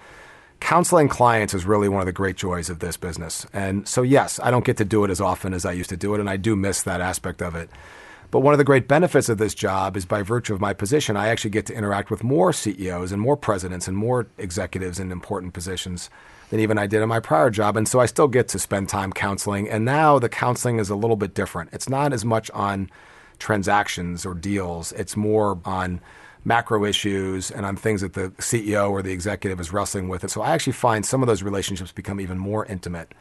Counseling 0.60 1.10
clients 1.10 1.54
is 1.54 1.66
really 1.66 1.90
one 1.90 2.02
of 2.02 2.06
the 2.06 2.12
great 2.12 2.38
joys 2.38 2.70
of 2.70 2.80
this 2.80 2.98
business. 2.98 3.46
And 3.54 3.88
so, 3.88 4.02
yes, 4.02 4.40
I 4.42 4.52
don't 4.52 4.66
get 4.66 4.78
to 4.78 4.86
do 4.86 5.04
it 5.04 5.12
as 5.12 5.22
often 5.22 5.54
as 5.54 5.66
I 5.66 5.74
used 5.74 5.90
to 5.92 5.98
do 5.98 6.14
it, 6.16 6.20
and 6.20 6.30
I 6.30 6.38
do 6.38 6.56
miss 6.56 6.82
that 6.84 7.02
aspect 7.02 7.42
of 7.42 7.56
it. 7.56 7.70
But 8.32 8.40
one 8.40 8.54
of 8.54 8.58
the 8.58 8.64
great 8.64 8.88
benefits 8.88 9.30
of 9.30 9.38
this 9.38 9.54
job 9.54 9.96
is 9.96 10.06
by 10.06 10.22
virtue 10.22 10.54
of 10.54 10.60
my 10.60 10.74
position, 10.74 11.16
I 11.16 11.28
actually 11.28 11.52
get 11.52 11.66
to 11.68 11.74
interact 11.74 12.10
with 12.10 12.24
more 12.24 12.52
CEOs 12.52 13.12
and 13.12 13.22
more 13.22 13.38
presidents 13.38 13.88
and 13.88 13.96
more 13.96 14.28
executives 14.38 15.00
in 15.00 15.12
important 15.12 15.54
positions 15.54 16.10
than 16.50 16.60
even 16.60 16.78
I 16.78 16.88
did 16.88 17.02
in 17.02 17.10
my 17.10 17.20
prior 17.20 17.50
job. 17.50 17.78
And 17.78 17.88
so 17.88 18.00
I 18.00 18.08
still 18.08 18.28
get 18.28 18.48
to 18.50 18.60
spend 18.60 18.90
time 18.90 19.14
counseling. 19.14 19.70
And 19.70 19.86
now 19.86 20.20
the 20.20 20.30
counseling 20.30 20.80
is 20.80 20.90
a 20.90 20.96
little 20.96 21.16
bit 21.16 21.34
different. 21.34 21.70
It's 21.72 21.90
not 21.90 22.12
as 22.14 22.26
much 22.26 22.52
on 22.52 22.90
transactions 23.40 24.26
or 24.26 24.34
deals, 24.34 24.92
it's 24.94 25.16
more 25.16 25.60
on 25.66 26.02
macro 26.46 26.86
issues 26.86 27.52
and 27.52 27.66
on 27.66 27.76
things 27.76 28.02
that 28.02 28.14
the 28.14 28.30
CEO 28.38 28.92
or 28.92 29.02
the 29.02 29.12
executive 29.12 29.60
is 29.60 29.74
wrestling 29.74 30.08
with. 30.08 30.24
And 30.24 30.32
so 30.32 30.42
I 30.42 30.52
actually 30.52 30.74
find 30.74 31.06
some 31.06 31.22
of 31.24 31.28
those 31.28 31.44
relationships 31.44 31.92
become 31.92 32.22
even 32.22 32.38
more 32.38 32.66
intimate 32.66 33.14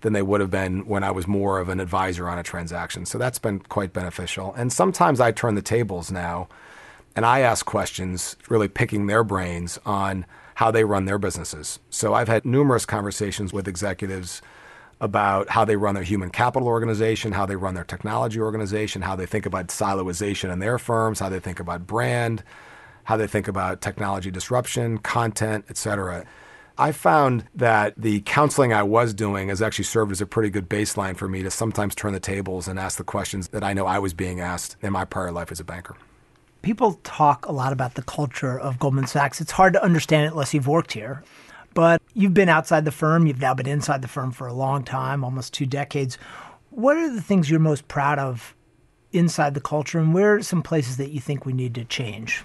than 0.00 0.14
they 0.14 0.22
would 0.22 0.40
have 0.40 0.50
been 0.50 0.86
when 0.86 1.04
I 1.04 1.12
was 1.12 1.28
more 1.28 1.60
of 1.60 1.68
an 1.68 1.78
advisor 1.78 2.28
on 2.28 2.38
a 2.38 2.42
transaction. 2.42 3.06
So 3.06 3.18
that's 3.18 3.38
been 3.38 3.60
quite 3.60 3.92
beneficial. 3.92 4.52
And 4.54 4.72
sometimes 4.72 5.20
I 5.20 5.30
turn 5.30 5.54
the 5.54 5.62
tables 5.62 6.10
now 6.10 6.48
and 7.14 7.26
I 7.26 7.40
ask 7.40 7.66
questions, 7.66 8.36
really 8.48 8.68
picking 8.68 9.06
their 9.06 9.22
brains 9.22 9.78
on 9.84 10.24
how 10.54 10.70
they 10.70 10.84
run 10.84 11.04
their 11.04 11.18
businesses. 11.18 11.78
So 11.90 12.14
I've 12.14 12.28
had 12.28 12.44
numerous 12.44 12.86
conversations 12.86 13.52
with 13.52 13.68
executives 13.68 14.42
about 15.02 15.50
how 15.50 15.64
they 15.64 15.74
run 15.74 15.96
their 15.96 16.04
human 16.04 16.30
capital 16.30 16.68
organization, 16.68 17.32
how 17.32 17.44
they 17.44 17.56
run 17.56 17.74
their 17.74 17.82
technology 17.82 18.40
organization, 18.40 19.02
how 19.02 19.16
they 19.16 19.26
think 19.26 19.44
about 19.44 19.66
siloization 19.66 20.50
in 20.52 20.60
their 20.60 20.78
firms, 20.78 21.18
how 21.18 21.28
they 21.28 21.40
think 21.40 21.58
about 21.58 21.88
brand, 21.88 22.44
how 23.02 23.16
they 23.16 23.26
think 23.26 23.48
about 23.48 23.80
technology 23.80 24.30
disruption, 24.30 24.98
content, 24.98 25.64
et 25.68 25.76
cetera. 25.76 26.24
I 26.78 26.92
found 26.92 27.44
that 27.56 27.94
the 27.96 28.20
counseling 28.20 28.72
I 28.72 28.84
was 28.84 29.12
doing 29.12 29.48
has 29.48 29.60
actually 29.60 29.86
served 29.86 30.12
as 30.12 30.20
a 30.20 30.26
pretty 30.26 30.50
good 30.50 30.68
baseline 30.68 31.16
for 31.16 31.26
me 31.28 31.42
to 31.42 31.50
sometimes 31.50 31.96
turn 31.96 32.12
the 32.12 32.20
tables 32.20 32.68
and 32.68 32.78
ask 32.78 32.96
the 32.96 33.04
questions 33.04 33.48
that 33.48 33.64
I 33.64 33.72
know 33.72 33.86
I 33.86 33.98
was 33.98 34.14
being 34.14 34.38
asked 34.38 34.76
in 34.82 34.92
my 34.92 35.04
prior 35.04 35.32
life 35.32 35.50
as 35.50 35.58
a 35.58 35.64
banker. 35.64 35.96
People 36.62 37.00
talk 37.02 37.44
a 37.46 37.52
lot 37.52 37.72
about 37.72 37.94
the 37.94 38.02
culture 38.02 38.56
of 38.56 38.78
Goldman 38.78 39.08
Sachs. 39.08 39.40
It's 39.40 39.50
hard 39.50 39.72
to 39.72 39.82
understand 39.82 40.26
it 40.26 40.28
unless 40.28 40.54
you've 40.54 40.68
worked 40.68 40.92
here. 40.92 41.24
But 41.74 42.02
you've 42.14 42.34
been 42.34 42.48
outside 42.48 42.84
the 42.84 42.92
firm, 42.92 43.26
you've 43.26 43.40
now 43.40 43.54
been 43.54 43.66
inside 43.66 44.02
the 44.02 44.08
firm 44.08 44.30
for 44.30 44.46
a 44.46 44.52
long 44.52 44.84
time, 44.84 45.24
almost 45.24 45.54
two 45.54 45.66
decades. 45.66 46.18
What 46.70 46.96
are 46.96 47.12
the 47.12 47.22
things 47.22 47.50
you're 47.50 47.60
most 47.60 47.88
proud 47.88 48.18
of 48.18 48.54
inside 49.12 49.54
the 49.54 49.60
culture, 49.60 49.98
and 49.98 50.14
where 50.14 50.36
are 50.36 50.42
some 50.42 50.62
places 50.62 50.96
that 50.96 51.10
you 51.10 51.20
think 51.20 51.44
we 51.44 51.52
need 51.52 51.74
to 51.74 51.84
change? 51.84 52.42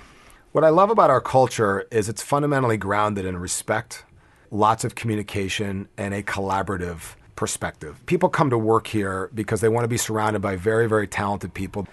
What 0.52 0.64
I 0.64 0.70
love 0.70 0.90
about 0.90 1.10
our 1.10 1.22
culture 1.22 1.86
is 1.92 2.10
it's 2.10 2.24
fundamentally 2.24 2.78
grounded 2.78 3.26
in 3.26 3.38
respect, 3.38 4.06
lots 4.50 4.84
of 4.84 4.96
communication, 4.96 5.88
and 5.98 6.14
a 6.14 6.24
collaborative 6.24 7.16
perspective. 7.36 8.04
People 8.06 8.30
come 8.30 8.50
to 8.50 8.58
work 8.58 8.88
here 8.88 9.30
because 9.34 9.62
they 9.62 9.70
want 9.70 9.84
to 9.84 9.90
be 9.90 9.98
surrounded 9.98 10.42
by 10.42 10.56
very, 10.56 10.88
very 10.88 11.08
talented 11.08 11.54
people 11.54 11.88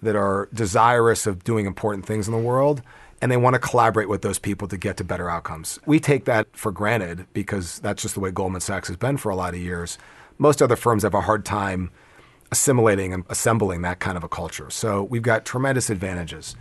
that 0.00 0.16
are 0.16 0.48
desirous 0.54 1.26
of 1.26 1.44
doing 1.44 1.66
important 1.66 2.06
things 2.06 2.26
in 2.26 2.32
the 2.32 2.38
world 2.38 2.82
and 3.20 3.30
they 3.30 3.36
want 3.36 3.54
to 3.54 3.58
collaborate 3.58 4.08
with 4.08 4.22
those 4.22 4.38
people 4.38 4.68
to 4.68 4.76
get 4.76 4.96
to 4.98 5.04
better 5.04 5.28
outcomes. 5.28 5.78
We 5.86 6.00
take 6.00 6.24
that 6.26 6.46
for 6.52 6.70
granted 6.70 7.26
because 7.32 7.78
that's 7.80 8.02
just 8.02 8.14
the 8.14 8.20
way 8.20 8.30
Goldman 8.30 8.60
Sachs 8.60 8.88
has 8.88 8.96
been 8.96 9.16
for 9.16 9.30
a 9.30 9.36
lot 9.36 9.54
of 9.54 9.60
years. 9.60 9.98
Most 10.38 10.62
other 10.62 10.76
firms 10.76 11.02
have 11.02 11.14
a 11.14 11.20
hard 11.20 11.44
time 11.44 11.90
assimilating 12.50 13.12
and 13.12 13.24
assembling 13.28 13.82
that 13.82 13.98
kind 13.98 14.16
of 14.16 14.24
a 14.24 14.28
culture. 14.28 14.70
So 14.70 15.02
we've 15.02 15.22
got 15.22 15.44
tremendous 15.44 15.90
advantages. 15.90 16.56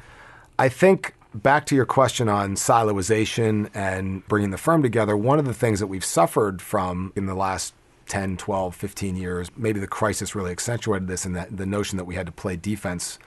I 0.60 0.70
think 0.70 1.13
back 1.34 1.65
to 1.67 1.76
your 1.76 1.86
question 1.86 2.28
on 2.28 2.56
siloization 2.56 3.70
and 3.74 4.28
bringing 4.28 4.50
the 4.50 4.58
firm 4.58 4.82
together, 4.82 5.15
one 5.15 5.39
of 5.39 5.46
the 5.46 5.54
things 5.54 5.80
that 5.80 5.88
we've 5.88 6.06
suffered 6.06 6.62
from 6.62 7.13
in 7.15 7.28
the 7.28 7.36
last 7.36 7.74
10, 8.08 8.38
12, 8.38 8.76
15 8.76 9.15
years, 9.15 9.52
maybe 9.56 9.80
the 9.80 9.88
crisis 9.88 10.34
really 10.34 10.52
accentuated 10.52 11.08
this 11.08 11.26
and 11.26 11.36
the 11.36 11.65
notion 11.65 11.98
that 11.98 12.06
we 12.06 12.15
had 12.15 12.26
to 12.26 12.32
play 12.32 12.56
defense 12.56 13.20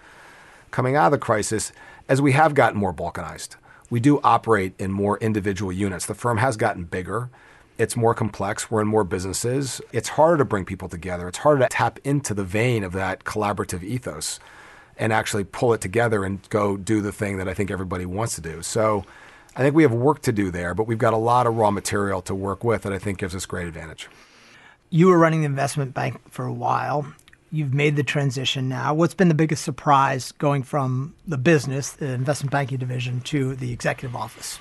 coming 0.71 0.97
out 0.97 1.07
of 1.07 1.13
the 1.13 1.19
crisis, 1.19 1.73
as 2.11 2.21
we 2.21 2.33
have 2.33 2.55
gotten 2.55 2.79
more 2.79 2.93
balkanized. 2.93 3.55
We 3.89 4.01
do 4.01 4.21
operate 4.23 4.75
in 4.79 4.91
more 4.91 5.17
individual 5.19 5.73
units. 5.73 6.07
The 6.07 6.15
firm 6.15 6.39
has 6.39 6.57
gotten 6.57 6.85
bigger. 6.85 7.31
It's 7.79 7.97
more 7.97 8.15
complex. 8.15 8.69
We're 8.69 8.83
in 8.83 8.89
more 8.89 9.05
businesses. 9.05 9.81
It's 9.93 10.11
harder 10.11 10.39
to 10.39 10.45
bring 10.45 10.65
people 10.65 10.89
together. 10.89 11.29
It's 11.29 11.39
harder 11.39 11.63
to 11.63 11.69
tap 11.69 12.01
into 12.03 12.35
the 12.35 12.43
vein 12.43 12.83
of 12.83 12.93
that 12.93 13.23
collaborative 13.23 13.85
ethos 13.85 14.41
and 14.99 15.13
actually 15.13 15.45
pull 15.45 15.73
it 15.73 15.81
together 15.81 16.25
and 16.25 16.47
go 16.51 16.77
do 16.77 17.01
the 17.01 17.13
thing 17.13 17.39
that 17.39 17.49
I 17.49 17.55
think 17.55 17.71
everybody 17.71 18.05
wants 18.05 18.35
to 18.35 18.41
do. 18.41 18.61
So 18.61 19.05
I 19.55 19.61
think 19.61 19.77
we 19.77 19.85
have 19.85 19.95
work 19.95 20.21
to 20.23 20.33
do 20.33 20.51
there, 20.51 20.75
but 20.75 20.89
we've 20.89 20.99
got 20.99 21.15
a 21.15 21.17
lot 21.17 21.47
of 21.47 21.57
raw 21.57 21.71
material 21.71 22.23
to 22.23 22.35
work 22.35 22.65
with 22.65 22.83
that 22.83 22.93
I 22.93 22.99
think 22.99 23.19
gives 23.19 23.37
us 23.37 23.47
great 23.47 23.69
advantage. 23.69 24.09
You 24.91 25.07
were 25.07 25.19
running 25.19 25.41
the 25.41 25.47
investment 25.47 25.95
bank 25.95 26.21
for 26.29 26.45
a 26.45 26.53
while. 26.53 27.07
You've 27.53 27.75
made 27.75 27.97
the 27.97 28.05
transition 28.05 28.69
now. 28.69 28.95
What's 28.95 29.15
been 29.15 29.29
the 29.29 29.35
biggest 29.35 29.65
surprise 29.65 30.31
going 30.33 30.63
from 30.63 31.15
the 31.27 31.39
business, 31.39 31.91
the 31.91 32.13
investment 32.13 32.53
banking 32.53 32.79
division, 32.79 33.21
to 33.23 33.57
the 33.57 33.73
executive 33.73 34.15
office? 34.15 34.61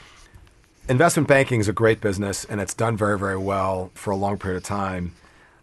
Investment 0.87 1.27
banking 1.27 1.59
is 1.59 1.67
a 1.67 1.73
great 1.73 2.01
business 2.01 2.45
and 2.45 2.59
it's 2.59 2.73
done 2.73 2.97
very, 2.97 3.19
very 3.19 3.37
well 3.37 3.91
for 3.93 4.09
a 4.09 4.15
long 4.15 4.39
period 4.39 4.57
of 4.57 4.63
time. 4.63 5.13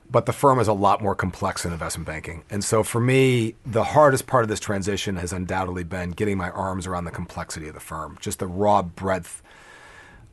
But 0.08 0.26
the 0.26 0.32
firm 0.32 0.60
is 0.60 0.68
a 0.68 0.72
lot 0.72 1.02
more 1.02 1.16
complex 1.16 1.64
than 1.64 1.72
investment 1.72 2.06
banking. 2.06 2.44
And 2.48 2.62
so 2.62 2.84
for 2.84 3.00
me, 3.00 3.56
the 3.66 3.82
hardest 3.82 4.28
part 4.28 4.44
of 4.44 4.48
this 4.48 4.60
transition 4.60 5.16
has 5.16 5.32
undoubtedly 5.32 5.82
been 5.82 6.10
getting 6.10 6.38
my 6.38 6.50
arms 6.50 6.86
around 6.86 7.06
the 7.06 7.10
complexity 7.10 7.66
of 7.66 7.74
the 7.74 7.80
firm, 7.80 8.18
just 8.20 8.38
the 8.38 8.46
raw 8.46 8.82
breadth 8.82 9.42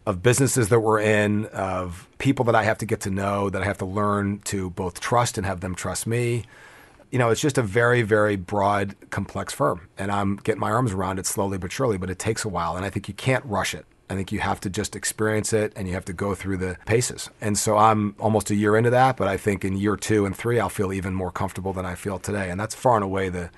of 0.06 0.22
businesses 0.22 0.70
that 0.70 0.82
we're 0.82 1.00
in, 1.00 1.48
of 1.48 2.08
people 2.20 2.46
that 2.46 2.54
I 2.54 2.64
have 2.64 2.78
to 2.80 2.86
get 2.86 3.00
to 3.02 3.10
know, 3.10 3.50
that 3.50 3.64
I 3.64 3.66
have 3.66 3.80
to 3.80 3.86
learn 3.86 4.42
to 4.46 4.70
both 4.70 5.00
trust 5.00 5.40
and 5.40 5.48
have 5.48 5.62
them 5.62 5.74
trust 5.74 6.06
me. 6.06 6.44
You 7.13 7.19
know, 7.19 7.30
it's 7.30 7.41
just 7.41 7.60
a 7.60 7.62
very, 7.62 8.02
very 8.02 8.36
broad, 8.36 8.95
complex 9.12 9.54
firm. 9.54 9.88
And 9.99 10.12
I'm 10.12 10.38
getting 10.38 10.60
my 10.60 10.71
arms 10.71 10.93
around 10.93 11.19
it 11.19 11.28
slowly 11.28 11.60
but 11.60 11.71
surely, 11.71 11.99
but 11.99 12.10
it 12.10 12.17
takes 12.17 12.43
a 12.43 12.49
while. 12.49 12.76
And 12.76 12.84
I 12.84 12.89
think 12.89 13.08
you 13.08 13.13
can't 13.13 13.45
rush 13.45 13.76
it. 13.76 13.86
I 14.10 14.15
think 14.15 14.32
you 14.32 14.39
have 14.39 14.60
to 14.62 14.69
just 14.69 14.95
experience 14.95 15.54
it 15.54 15.73
and 15.76 15.88
you 15.88 15.93
have 15.93 16.06
to 16.06 16.13
go 16.13 16.34
through 16.34 16.58
the 16.58 16.76
paces. 16.88 17.30
And 17.39 17.56
so 17.56 17.78
I'm 17.78 18.15
almost 18.19 18.49
a 18.49 18.56
year 18.56 18.76
into 18.76 18.89
that, 18.89 19.15
but 19.15 19.28
I 19.28 19.38
think 19.38 19.63
in 19.63 19.78
year 19.78 19.95
two 19.95 20.26
and 20.26 20.36
three, 20.36 20.60
I'll 20.60 20.69
feel 20.69 20.91
even 20.91 21.13
more 21.13 21.30
comfortable 21.30 21.71
than 21.71 21.86
I 21.86 21.93
feel 21.93 22.17
today. 22.17 22.49
And 22.49 22.60
that's 22.60 22.73
far 22.73 22.95
and 22.95 23.04
away 23.04 23.30
the, 23.30 23.52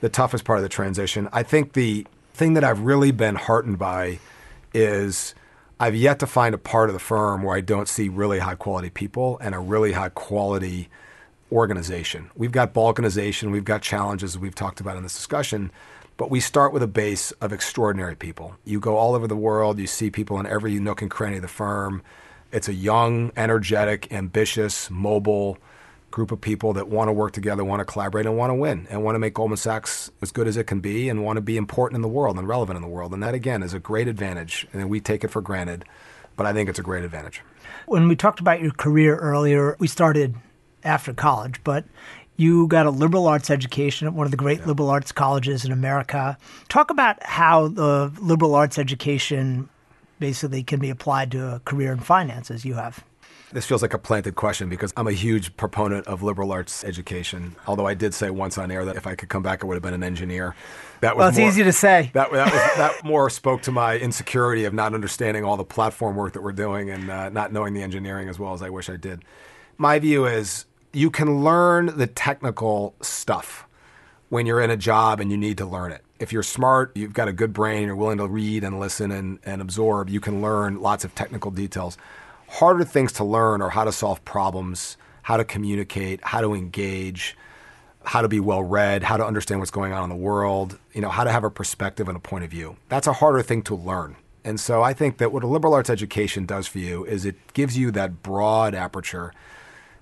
the 0.00 0.08
toughest 0.08 0.44
part 0.44 0.58
of 0.58 0.64
the 0.64 0.68
transition. 0.68 1.28
I 1.32 1.44
think 1.44 1.74
the 1.74 2.04
thing 2.34 2.54
that 2.54 2.64
I've 2.64 2.80
really 2.80 3.12
been 3.12 3.36
heartened 3.36 3.78
by 3.78 4.18
is 4.74 5.36
I've 5.78 5.94
yet 5.94 6.18
to 6.18 6.26
find 6.26 6.52
a 6.52 6.58
part 6.58 6.90
of 6.90 6.94
the 6.94 7.00
firm 7.00 7.44
where 7.44 7.56
I 7.56 7.60
don't 7.60 7.88
see 7.88 8.08
really 8.08 8.40
high 8.40 8.56
quality 8.56 8.90
people 8.90 9.38
and 9.40 9.54
a 9.54 9.60
really 9.60 9.92
high 9.92 10.08
quality 10.08 10.88
organization. 11.52 12.30
We've 12.34 12.52
got 12.52 12.74
balkanization, 12.74 13.52
we've 13.52 13.64
got 13.64 13.82
challenges 13.82 14.38
we've 14.38 14.54
talked 14.54 14.80
about 14.80 14.96
in 14.96 15.02
this 15.02 15.14
discussion, 15.14 15.70
but 16.16 16.30
we 16.30 16.40
start 16.40 16.72
with 16.72 16.82
a 16.82 16.88
base 16.88 17.30
of 17.32 17.52
extraordinary 17.52 18.16
people. 18.16 18.56
You 18.64 18.80
go 18.80 18.96
all 18.96 19.14
over 19.14 19.26
the 19.26 19.36
world, 19.36 19.78
you 19.78 19.86
see 19.86 20.10
people 20.10 20.40
in 20.40 20.46
every 20.46 20.78
nook 20.80 21.02
and 21.02 21.10
cranny 21.10 21.36
of 21.36 21.42
the 21.42 21.48
firm. 21.48 22.02
It's 22.50 22.68
a 22.68 22.74
young, 22.74 23.32
energetic, 23.36 24.12
ambitious, 24.12 24.90
mobile, 24.90 25.58
group 26.10 26.30
of 26.30 26.40
people 26.40 26.74
that 26.74 26.88
want 26.88 27.08
to 27.08 27.12
work 27.12 27.32
together, 27.32 27.64
want 27.64 27.80
to 27.80 27.84
collaborate, 27.84 28.26
and 28.26 28.36
want 28.36 28.50
to 28.50 28.54
win, 28.54 28.86
and 28.90 29.02
want 29.02 29.14
to 29.16 29.18
make 29.18 29.34
Goldman 29.34 29.56
Sachs 29.56 30.10
as 30.20 30.30
good 30.30 30.46
as 30.46 30.56
it 30.56 30.66
can 30.68 30.78
be, 30.78 31.08
and 31.08 31.24
want 31.24 31.38
to 31.38 31.40
be 31.40 31.56
important 31.56 31.96
in 31.96 32.02
the 32.02 32.08
world 32.08 32.38
and 32.38 32.46
relevant 32.46 32.76
in 32.76 32.82
the 32.82 32.88
world. 32.88 33.12
And 33.12 33.22
that, 33.22 33.34
again, 33.34 33.62
is 33.62 33.74
a 33.74 33.80
great 33.80 34.06
advantage. 34.06 34.68
And 34.72 34.88
we 34.88 35.00
take 35.00 35.24
it 35.24 35.28
for 35.28 35.40
granted, 35.40 35.84
but 36.36 36.46
I 36.46 36.52
think 36.52 36.68
it's 36.68 36.78
a 36.78 36.82
great 36.82 37.02
advantage. 37.02 37.40
When 37.86 38.06
we 38.06 38.14
talked 38.14 38.38
about 38.38 38.60
your 38.60 38.72
career 38.72 39.16
earlier, 39.16 39.76
we 39.80 39.88
started 39.88 40.36
after 40.84 41.12
college, 41.12 41.60
but 41.64 41.84
you 42.36 42.66
got 42.66 42.86
a 42.86 42.90
liberal 42.90 43.28
arts 43.28 43.50
education 43.50 44.06
at 44.06 44.14
one 44.14 44.26
of 44.26 44.30
the 44.30 44.36
great 44.36 44.60
yeah. 44.60 44.66
liberal 44.66 44.90
arts 44.90 45.12
colleges 45.12 45.64
in 45.64 45.72
America. 45.72 46.36
Talk 46.68 46.90
about 46.90 47.22
how 47.22 47.68
the 47.68 48.12
liberal 48.20 48.54
arts 48.54 48.78
education 48.78 49.68
basically 50.18 50.62
can 50.62 50.80
be 50.80 50.90
applied 50.90 51.30
to 51.32 51.54
a 51.56 51.60
career 51.60 51.92
in 51.92 51.98
finance 51.98 52.50
as 52.50 52.64
you 52.64 52.74
have. 52.74 53.04
This 53.52 53.66
feels 53.66 53.82
like 53.82 53.92
a 53.92 53.98
planted 53.98 54.34
question 54.34 54.70
because 54.70 54.94
I'm 54.96 55.06
a 55.06 55.12
huge 55.12 55.54
proponent 55.58 56.06
of 56.06 56.22
liberal 56.22 56.52
arts 56.52 56.84
education. 56.84 57.54
Although 57.66 57.86
I 57.86 57.92
did 57.92 58.14
say 58.14 58.30
once 58.30 58.56
on 58.56 58.70
air 58.70 58.86
that 58.86 58.96
if 58.96 59.06
I 59.06 59.14
could 59.14 59.28
come 59.28 59.42
back, 59.42 59.62
I 59.62 59.66
would 59.66 59.74
have 59.74 59.82
been 59.82 59.92
an 59.92 60.02
engineer. 60.02 60.56
That 61.02 61.16
was 61.16 61.20
well, 61.20 61.28
it's 61.28 61.38
more, 61.38 61.48
easy 61.48 61.64
to 61.64 61.72
say. 61.72 62.10
That 62.14 62.32
that, 62.32 62.50
was, 62.50 62.54
that 62.76 63.04
more 63.04 63.28
spoke 63.28 63.60
to 63.62 63.72
my 63.72 63.98
insecurity 63.98 64.64
of 64.64 64.72
not 64.72 64.94
understanding 64.94 65.44
all 65.44 65.58
the 65.58 65.64
platform 65.64 66.16
work 66.16 66.32
that 66.32 66.42
we're 66.42 66.52
doing 66.52 66.88
and 66.88 67.10
uh, 67.10 67.28
not 67.28 67.52
knowing 67.52 67.74
the 67.74 67.82
engineering 67.82 68.30
as 68.30 68.38
well 68.38 68.54
as 68.54 68.62
I 68.62 68.70
wish 68.70 68.88
I 68.88 68.96
did. 68.96 69.22
My 69.76 69.98
view 69.98 70.24
is 70.24 70.64
you 70.92 71.10
can 71.10 71.42
learn 71.42 71.96
the 71.96 72.06
technical 72.06 72.94
stuff 73.00 73.66
when 74.28 74.46
you're 74.46 74.60
in 74.60 74.70
a 74.70 74.76
job 74.76 75.20
and 75.20 75.30
you 75.30 75.36
need 75.36 75.58
to 75.58 75.66
learn 75.66 75.92
it. 75.92 76.02
If 76.18 76.32
you're 76.32 76.42
smart, 76.42 76.96
you've 76.96 77.12
got 77.12 77.28
a 77.28 77.32
good 77.32 77.52
brain, 77.52 77.86
you're 77.86 77.96
willing 77.96 78.18
to 78.18 78.26
read 78.26 78.64
and 78.64 78.78
listen 78.78 79.10
and, 79.10 79.38
and 79.44 79.60
absorb, 79.60 80.08
you 80.08 80.20
can 80.20 80.40
learn 80.40 80.80
lots 80.80 81.04
of 81.04 81.14
technical 81.14 81.50
details 81.50 81.98
harder 82.52 82.84
things 82.84 83.12
to 83.12 83.24
learn 83.24 83.62
are 83.62 83.70
how 83.70 83.84
to 83.84 83.92
solve 83.92 84.22
problems, 84.26 84.98
how 85.22 85.38
to 85.38 85.44
communicate, 85.44 86.20
how 86.22 86.40
to 86.42 86.52
engage, 86.54 87.34
how 88.04 88.20
to 88.20 88.28
be 88.28 88.40
well 88.40 88.62
read, 88.62 89.02
how 89.02 89.16
to 89.16 89.24
understand 89.24 89.58
what's 89.58 89.70
going 89.70 89.92
on 89.92 90.04
in 90.04 90.10
the 90.10 90.22
world, 90.22 90.78
you 90.92 91.00
know, 91.00 91.08
how 91.08 91.24
to 91.24 91.32
have 91.32 91.44
a 91.44 91.50
perspective 91.50 92.08
and 92.08 92.16
a 92.16 92.20
point 92.20 92.44
of 92.44 92.50
view. 92.50 92.76
That's 92.90 93.06
a 93.06 93.14
harder 93.14 93.42
thing 93.42 93.62
to 93.62 93.74
learn. 93.74 94.16
And 94.44 94.60
so 94.60 94.82
I 94.82 94.92
think 94.92 95.16
that 95.16 95.32
what 95.32 95.42
a 95.42 95.46
liberal 95.46 95.72
arts 95.72 95.88
education 95.88 96.44
does 96.44 96.66
for 96.66 96.78
you 96.78 97.04
is 97.04 97.24
it 97.24 97.36
gives 97.54 97.78
you 97.78 97.90
that 97.92 98.22
broad 98.22 98.74
aperture 98.74 99.32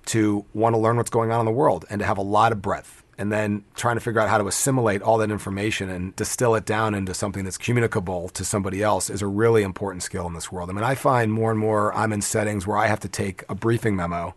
to 0.07 0.45
want 0.53 0.73
to 0.73 0.79
learn 0.79 0.97
what's 0.97 1.09
going 1.09 1.31
on 1.31 1.39
in 1.39 1.45
the 1.45 1.51
world 1.51 1.85
and 1.89 1.99
to 1.99 2.05
have 2.05 2.17
a 2.17 2.23
lot 2.23 2.51
of 2.51 2.61
breadth. 2.61 3.03
And 3.17 3.31
then 3.31 3.63
trying 3.75 3.97
to 3.97 3.99
figure 3.99 4.19
out 4.19 4.29
how 4.29 4.39
to 4.39 4.47
assimilate 4.47 5.03
all 5.03 5.19
that 5.19 5.29
information 5.29 5.89
and 5.89 6.15
distill 6.15 6.55
it 6.55 6.65
down 6.65 6.95
into 6.95 7.13
something 7.13 7.43
that's 7.43 7.57
communicable 7.57 8.29
to 8.29 8.43
somebody 8.43 8.81
else 8.81 9.11
is 9.11 9.21
a 9.21 9.27
really 9.27 9.61
important 9.61 10.01
skill 10.01 10.25
in 10.25 10.33
this 10.33 10.51
world. 10.51 10.71
I 10.71 10.73
mean, 10.73 10.83
I 10.83 10.95
find 10.95 11.31
more 11.31 11.51
and 11.51 11.59
more 11.59 11.93
I'm 11.93 12.13
in 12.13 12.21
settings 12.21 12.65
where 12.65 12.77
I 12.77 12.87
have 12.87 12.99
to 13.01 13.07
take 13.07 13.43
a 13.47 13.53
briefing 13.53 13.95
memo 13.95 14.33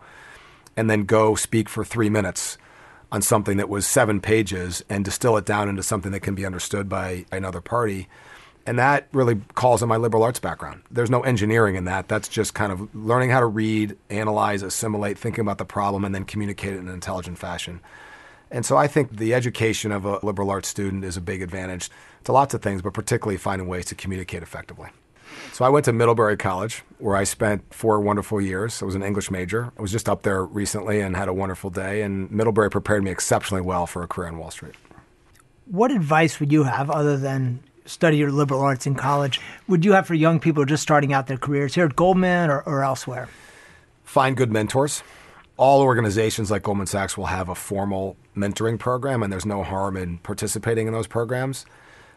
and 0.77 0.91
then 0.91 1.05
go 1.05 1.35
speak 1.35 1.69
for 1.69 1.83
three 1.83 2.11
minutes 2.11 2.59
on 3.11 3.23
something 3.23 3.57
that 3.57 3.69
was 3.69 3.87
seven 3.87 4.21
pages 4.21 4.85
and 4.91 5.05
distill 5.05 5.37
it 5.37 5.47
down 5.47 5.69
into 5.69 5.83
something 5.83 6.13
that 6.13 6.21
can 6.21 6.35
be 6.35 6.45
understood 6.45 6.89
by 6.89 7.25
another 7.33 7.61
party. 7.61 8.09
And 8.67 8.79
that 8.79 9.09
really 9.13 9.43
calls 9.55 9.83
on 9.83 9.89
my 9.91 9.97
liberal 9.97 10.23
arts 10.23 10.41
background. 10.41 10.83
There's 10.91 11.11
no 11.11 11.21
engineering 11.23 11.75
in 11.75 11.85
that. 11.85 12.09
That's 12.09 12.29
just 12.29 12.55
kind 12.55 12.73
of 12.73 12.95
learning 12.95 13.31
how 13.31 13.41
to 13.41 13.47
read, 13.47 13.97
analyze, 14.09 14.63
assimilate, 14.63 15.19
thinking 15.19 15.43
about 15.43 15.59
the 15.59 15.67
problem, 15.67 16.05
and 16.05 16.15
then 16.15 16.25
communicate 16.25 16.73
it 16.73 16.79
in 16.79 16.89
an 16.89 16.95
intelligent 16.95 17.39
fashion. 17.39 17.81
And 18.51 18.65
so 18.65 18.77
I 18.77 18.87
think 18.87 19.17
the 19.17 19.35
education 19.35 19.93
of 19.93 20.05
a 20.05 20.25
liberal 20.25 20.51
arts 20.51 20.69
student 20.69 21.05
is 21.05 21.17
a 21.17 21.21
big 21.21 21.43
advantage 21.43 21.91
to 22.25 22.33
lots 22.33 22.55
of 22.55 22.63
things, 22.63 22.81
but 22.81 22.95
particularly 22.95 23.37
finding 23.37 23.69
ways 23.69 23.85
to 23.87 23.95
communicate 23.95 24.43
effectively. 24.43 24.89
So 25.53 25.65
I 25.65 25.69
went 25.69 25.85
to 25.87 25.93
Middlebury 25.93 26.37
College, 26.37 26.83
where 26.99 27.17
I 27.17 27.25
spent 27.25 27.75
four 27.75 28.01
wonderful 28.01 28.41
years. 28.41 28.81
I 28.81 28.87
was 28.87 28.95
an 28.95 29.03
English 29.03 29.31
major. 29.31 29.73
I 29.77 29.83
was 29.83 29.93
just 29.93 30.09
up 30.09 30.23
there 30.23 30.45
recently 30.45 31.01
and 31.01 31.17
had 31.17 31.29
a 31.29 31.33
wonderful 31.35 31.71
day. 31.71 32.03
And 32.03 32.31
Middlebury 32.31 32.71
prepared 32.71 33.03
me 33.03 33.11
exceptionally 33.11 33.63
well 33.63 33.87
for 33.87 34.03
a 34.03 34.09
career 34.09 34.29
on 34.29 34.39
Wall 34.39 34.51
Street. 34.51 34.75
What 35.67 35.91
advice 35.91 36.41
would 36.41 36.53
you 36.53 36.65
have, 36.65 36.91
other 36.91 37.17
than 37.17 37.61
study 37.85 38.17
your 38.17 38.31
liberal 38.31 38.61
arts 38.61 38.87
in 38.87 38.95
college, 38.95 39.41
would 39.69 39.85
you 39.85 39.93
have 39.93 40.07
for 40.07 40.15
young 40.15 40.41
people 40.41 40.65
just 40.65 40.83
starting 40.83 41.13
out 41.13 41.27
their 41.27 41.37
careers 41.37 41.75
here 41.75 41.87
at 41.87 41.97
Goldman 41.97 42.51
or, 42.51 42.61
or 42.63 42.83
elsewhere? 42.83 43.29
Find 44.05 44.37
good 44.37 44.53
mentors. 44.53 45.03
All 45.57 45.83
organizations 45.83 46.51
like 46.51 46.63
Goldman 46.63 46.87
Sachs 46.87 47.17
will 47.17 47.27
have 47.27 47.49
a 47.49 47.55
formal 47.55 48.17
mentoring 48.37 48.79
program, 48.79 49.23
and 49.23 49.33
there's 49.33 49.47
no 49.47 49.63
harm 49.63 49.97
in 49.97 50.19
participating 50.19 50.87
in 50.87 50.93
those 50.93 51.07
programs. 51.07 51.65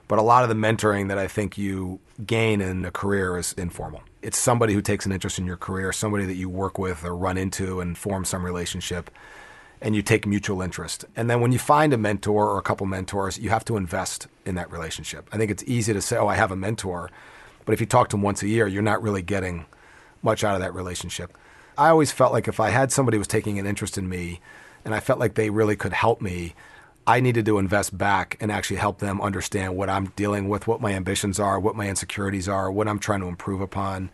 But 0.08 0.20
a 0.20 0.22
lot 0.22 0.44
of 0.44 0.50
the 0.50 0.56
mentoring 0.56 1.10
that 1.10 1.18
I 1.18 1.28
think 1.28 1.58
you 1.58 2.00
gain 2.26 2.62
in 2.62 2.86
a 2.86 2.92
career 2.92 3.38
is 3.38 3.54
informal. 3.54 4.02
It's 4.22 4.38
somebody 4.38 4.74
who 4.74 4.82
takes 4.82 5.06
an 5.06 5.12
interest 5.12 5.38
in 5.38 5.46
your 5.46 5.58
career, 5.58 5.92
somebody 5.92 6.26
that 6.26 6.36
you 6.36 6.50
work 6.50 6.80
with 6.80 7.04
or 7.04 7.16
run 7.16 7.38
into 7.38 7.82
and 7.82 7.98
form 7.98 8.26
some 8.26 8.44
relationship, 8.44 9.12
and 9.82 9.96
you 9.96 10.02
take 10.02 10.26
mutual 10.26 10.62
interest. 10.62 11.06
And 11.16 11.30
then 11.30 11.42
when 11.42 11.52
you 11.52 11.60
find 11.60 11.94
a 11.94 11.98
mentor 11.98 12.50
or 12.50 12.58
a 12.58 12.64
couple 12.64 12.86
mentors, 12.88 13.38
you 13.38 13.50
have 13.50 13.66
to 13.66 13.78
invest 13.78 14.28
in 14.46 14.56
that 14.56 14.72
relationship. 14.72 15.30
I 15.32 15.38
think 15.38 15.52
it's 15.52 15.64
easy 15.68 15.94
to 15.94 16.02
say, 16.02 16.18
oh, 16.18 16.28
I 16.28 16.36
have 16.36 16.52
a 16.52 16.56
mentor. 16.56 17.12
But 17.66 17.74
if 17.74 17.80
you 17.80 17.86
talk 17.86 18.10
to 18.10 18.16
them 18.16 18.24
once 18.24 18.42
a 18.42 18.48
year, 18.48 18.68
you're 18.68 18.82
not 18.82 19.04
really 19.04 19.22
getting 19.22 19.66
much 20.24 20.44
out 20.44 20.56
of 20.56 20.62
that 20.62 20.74
relationship. 20.74 21.38
I 21.78 21.90
always 21.90 22.12
felt 22.12 22.34
like 22.34 22.48
if 22.48 22.60
I 22.60 22.70
had 22.70 22.92
somebody 22.92 23.18
who 23.18 23.20
was 23.20 23.28
taking 23.28 23.60
an 23.60 23.68
interest 23.68 23.98
in 23.98 24.10
me 24.10 24.40
and 24.84 24.96
I 24.96 25.00
felt 25.00 25.20
like 25.20 25.36
they 25.36 25.52
really 25.52 25.76
could 25.76 25.94
help 25.94 26.22
me, 26.22 26.56
I 27.06 27.20
needed 27.20 27.46
to 27.46 27.60
invest 27.60 27.96
back 27.98 28.36
and 28.42 28.52
actually 28.52 28.78
help 28.78 29.00
them 29.00 29.22
understand 29.22 29.78
what 29.78 29.90
I'm 29.90 30.08
dealing 30.16 30.50
with, 30.50 30.68
what 30.68 30.82
my 30.82 30.94
ambitions 30.94 31.40
are, 31.40 31.60
what 31.60 31.76
my 31.76 31.88
insecurities 31.88 32.50
are, 32.50 32.72
what 32.72 32.88
I'm 32.88 33.00
trying 33.00 33.22
to 33.22 33.28
improve 33.28 33.62
upon. 33.62 34.10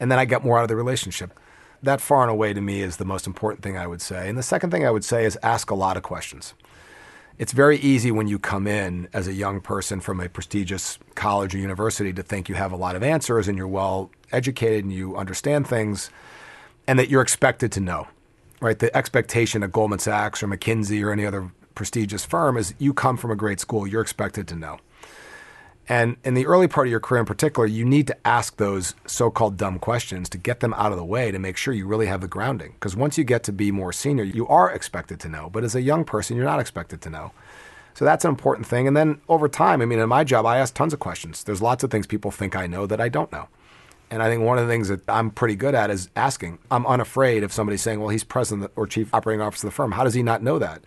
And 0.00 0.10
then 0.10 0.18
I 0.18 0.24
get 0.24 0.44
more 0.44 0.58
out 0.58 0.62
of 0.62 0.68
the 0.68 0.76
relationship. 0.76 1.38
That 1.84 2.00
far 2.00 2.22
and 2.22 2.30
away 2.30 2.54
to 2.54 2.62
me 2.62 2.80
is 2.80 2.96
the 2.96 3.04
most 3.04 3.26
important 3.26 3.62
thing 3.62 3.76
I 3.76 3.86
would 3.86 4.00
say. 4.00 4.26
And 4.26 4.38
the 4.38 4.42
second 4.42 4.70
thing 4.70 4.86
I 4.86 4.90
would 4.90 5.04
say 5.04 5.26
is 5.26 5.38
ask 5.42 5.70
a 5.70 5.74
lot 5.74 5.98
of 5.98 6.02
questions. 6.02 6.54
It's 7.38 7.52
very 7.52 7.76
easy 7.76 8.10
when 8.10 8.26
you 8.26 8.38
come 8.38 8.66
in 8.66 9.06
as 9.12 9.28
a 9.28 9.34
young 9.34 9.60
person 9.60 10.00
from 10.00 10.18
a 10.18 10.30
prestigious 10.30 10.98
college 11.14 11.54
or 11.54 11.58
university 11.58 12.10
to 12.14 12.22
think 12.22 12.48
you 12.48 12.54
have 12.54 12.72
a 12.72 12.76
lot 12.76 12.96
of 12.96 13.02
answers 13.02 13.48
and 13.48 13.58
you're 13.58 13.68
well 13.68 14.10
educated 14.32 14.84
and 14.84 14.94
you 14.94 15.14
understand 15.18 15.66
things 15.66 16.08
and 16.86 16.98
that 16.98 17.10
you're 17.10 17.20
expected 17.20 17.70
to 17.72 17.80
know. 17.80 18.08
Right? 18.60 18.78
The 18.78 18.96
expectation 18.96 19.62
at 19.62 19.70
Goldman 19.70 19.98
Sachs 19.98 20.42
or 20.42 20.48
McKinsey 20.48 21.04
or 21.04 21.12
any 21.12 21.26
other 21.26 21.52
prestigious 21.74 22.24
firm 22.24 22.56
is 22.56 22.72
you 22.78 22.94
come 22.94 23.18
from 23.18 23.30
a 23.30 23.36
great 23.36 23.60
school, 23.60 23.86
you're 23.86 24.00
expected 24.00 24.48
to 24.48 24.56
know. 24.56 24.78
And 25.88 26.16
in 26.24 26.34
the 26.34 26.46
early 26.46 26.66
part 26.66 26.86
of 26.86 26.90
your 26.90 27.00
career 27.00 27.20
in 27.20 27.26
particular, 27.26 27.66
you 27.66 27.84
need 27.84 28.06
to 28.06 28.26
ask 28.26 28.56
those 28.56 28.94
so 29.06 29.30
called 29.30 29.56
dumb 29.56 29.78
questions 29.78 30.28
to 30.30 30.38
get 30.38 30.60
them 30.60 30.72
out 30.74 30.92
of 30.92 30.98
the 30.98 31.04
way 31.04 31.30
to 31.30 31.38
make 31.38 31.56
sure 31.56 31.74
you 31.74 31.86
really 31.86 32.06
have 32.06 32.22
the 32.22 32.28
grounding. 32.28 32.72
Because 32.72 32.96
once 32.96 33.18
you 33.18 33.24
get 33.24 33.42
to 33.44 33.52
be 33.52 33.70
more 33.70 33.92
senior, 33.92 34.24
you 34.24 34.48
are 34.48 34.70
expected 34.70 35.20
to 35.20 35.28
know. 35.28 35.50
But 35.50 35.62
as 35.62 35.74
a 35.74 35.82
young 35.82 36.04
person, 36.04 36.36
you're 36.36 36.46
not 36.46 36.60
expected 36.60 37.02
to 37.02 37.10
know. 37.10 37.32
So 37.92 38.04
that's 38.04 38.24
an 38.24 38.30
important 38.30 38.66
thing. 38.66 38.88
And 38.88 38.96
then 38.96 39.20
over 39.28 39.48
time, 39.48 39.82
I 39.82 39.84
mean, 39.84 39.98
in 39.98 40.08
my 40.08 40.24
job, 40.24 40.46
I 40.46 40.58
ask 40.58 40.74
tons 40.74 40.92
of 40.92 40.98
questions. 40.98 41.44
There's 41.44 41.62
lots 41.62 41.84
of 41.84 41.90
things 41.90 42.06
people 42.06 42.30
think 42.30 42.56
I 42.56 42.66
know 42.66 42.86
that 42.86 43.00
I 43.00 43.08
don't 43.08 43.30
know. 43.30 43.48
And 44.10 44.22
I 44.22 44.28
think 44.28 44.42
one 44.42 44.58
of 44.58 44.66
the 44.66 44.72
things 44.72 44.88
that 44.88 45.00
I'm 45.08 45.30
pretty 45.30 45.54
good 45.54 45.74
at 45.74 45.90
is 45.90 46.08
asking. 46.16 46.58
I'm 46.70 46.86
unafraid 46.86 47.42
of 47.42 47.52
somebody 47.52 47.76
saying, 47.76 48.00
well, 48.00 48.08
he's 48.08 48.24
president 48.24 48.70
or 48.74 48.86
chief 48.86 49.12
operating 49.14 49.40
officer 49.40 49.66
of 49.66 49.72
the 49.72 49.74
firm. 49.74 49.92
How 49.92 50.04
does 50.04 50.14
he 50.14 50.22
not 50.22 50.42
know 50.42 50.58
that? 50.58 50.82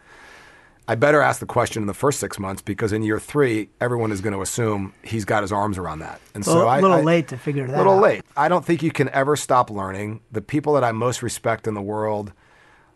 I 0.89 0.95
better 0.95 1.21
ask 1.21 1.41
the 1.41 1.45
question 1.45 1.83
in 1.83 1.87
the 1.87 1.93
first 1.93 2.19
six 2.19 2.39
months 2.39 2.61
because 2.61 2.93
in 2.93 3.03
year 3.03 3.19
three, 3.19 3.69
everyone 3.81 4.13
is 4.13 4.21
going 4.21 4.33
to 4.33 4.41
assume 4.41 4.93
he's 5.03 5.25
got 5.25 5.43
his 5.43 5.51
arms 5.51 5.77
around 5.77 5.99
that. 5.99 6.21
And 6.33 6.45
so 6.45 6.67
I'm 6.67 6.79
a 6.79 6.81
little 6.81 6.97
I, 6.99 7.01
late 7.01 7.27
to 7.29 7.37
figure 7.37 7.67
that 7.67 7.73
out. 7.73 7.75
A 7.75 7.79
little 7.79 7.95
out. 7.95 8.03
late. 8.03 8.23
I 8.37 8.47
don't 8.47 8.63
think 8.63 8.81
you 8.81 8.91
can 8.91 9.09
ever 9.09 9.35
stop 9.35 9.69
learning. 9.69 10.21
The 10.31 10.41
people 10.41 10.73
that 10.75 10.85
I 10.85 10.93
most 10.93 11.21
respect 11.21 11.67
in 11.67 11.73
the 11.73 11.81
world 11.81 12.31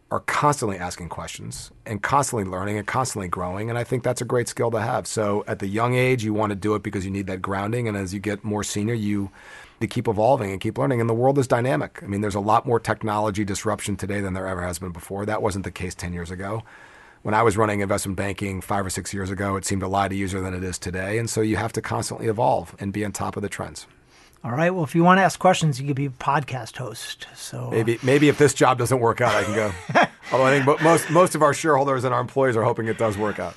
are 0.10 0.22
constantly 0.22 0.78
asking 0.78 1.10
questions 1.10 1.72
and 1.86 2.02
constantly 2.02 2.50
learning 2.50 2.78
and 2.78 2.88
constantly 2.88 3.28
growing. 3.28 3.70
And 3.70 3.78
I 3.78 3.84
think 3.84 4.04
that's 4.04 4.22
a 4.22 4.26
great 4.26 4.48
skill 4.48 4.72
to 4.72 4.80
have. 4.80 5.06
So 5.06 5.44
at 5.46 5.60
the 5.60 5.68
young 5.68 5.96
age, 5.96 6.24
you 6.24 6.34
want 6.34 6.52
to 6.52 6.56
do 6.56 6.76
it 6.76 6.84
because 6.84 7.04
you 7.04 7.12
need 7.12 7.28
that 7.28 7.42
grounding. 7.42 7.90
And 7.90 7.98
as 7.98 8.14
you 8.14 8.22
get 8.22 8.44
more 8.44 8.64
senior, 8.64 8.94
you 8.94 9.32
to 9.82 9.88
keep 9.88 10.08
evolving 10.08 10.52
and 10.52 10.62
keep 10.62 10.78
learning. 10.78 11.02
And 11.02 11.10
the 11.10 11.14
world 11.14 11.38
is 11.40 11.48
dynamic. 11.48 12.00
I 12.04 12.06
mean, 12.06 12.22
there's 12.22 12.36
a 12.36 12.42
lot 12.42 12.66
more 12.66 12.80
technology 12.80 13.44
disruption 13.44 13.98
today 13.98 14.22
than 14.22 14.34
there 14.34 14.48
ever 14.48 14.62
has 14.62 14.80
been 14.80 14.92
before. 14.92 15.26
That 15.26 15.42
wasn't 15.42 15.66
the 15.66 15.72
case 15.72 15.96
10 15.96 16.14
years 16.14 16.32
ago 16.32 16.64
when 17.24 17.34
I 17.34 17.44
was 17.44 17.58
running 17.58 17.82
investment 17.82 18.18
banking 18.18 18.62
five 18.62 18.86
or 18.86 18.90
six 18.90 19.14
years 19.14 19.30
ago, 19.30 19.56
it 19.56 19.66
seemed 19.66 19.84
a 19.84 19.88
lot 19.88 20.12
easier 20.12 20.42
than 20.42 20.54
it 20.54 20.64
is 20.64 20.80
today. 20.80 21.18
And 21.18 21.30
so 21.30 21.42
you 21.42 21.56
have 21.58 21.74
to 21.74 21.82
constantly 21.82 22.28
evolve 22.28 22.76
and 22.80 22.92
be 22.92 23.06
on 23.06 23.12
top 23.12 23.36
of 23.36 23.44
the 23.44 23.50
trends. 23.50 23.88
All 24.44 24.52
right. 24.52 24.72
Well, 24.72 24.84
if 24.84 24.96
you 24.96 25.04
want 25.04 25.20
to 25.20 25.22
ask 25.22 25.40
questions, 25.40 25.80
you 25.80 25.86
could 25.86 25.96
be 25.96 26.08
a 26.08 26.10
podcast 26.10 26.78
host. 26.78 27.28
So 27.36 27.68
uh, 27.68 27.72
maybe 27.72 28.00
maybe 28.02 28.28
if 28.28 28.40
this 28.40 28.56
job 28.56 28.80
doesn't 28.80 29.00
work 29.00 29.22
out, 29.22 29.36
I 29.36 29.44
can 29.44 29.54
go. 29.54 29.72
Although 30.32 30.46
I 30.46 30.60
think 30.60 30.82
most 30.82 31.12
most 31.12 31.36
of 31.36 31.44
our 31.44 31.54
shareholders 31.54 32.06
and 32.06 32.14
our 32.14 32.22
employees 32.22 32.58
are 32.58 32.64
hoping 32.64 32.88
it 32.88 32.98
does 32.98 33.18
work 33.18 33.38
out. 33.38 33.56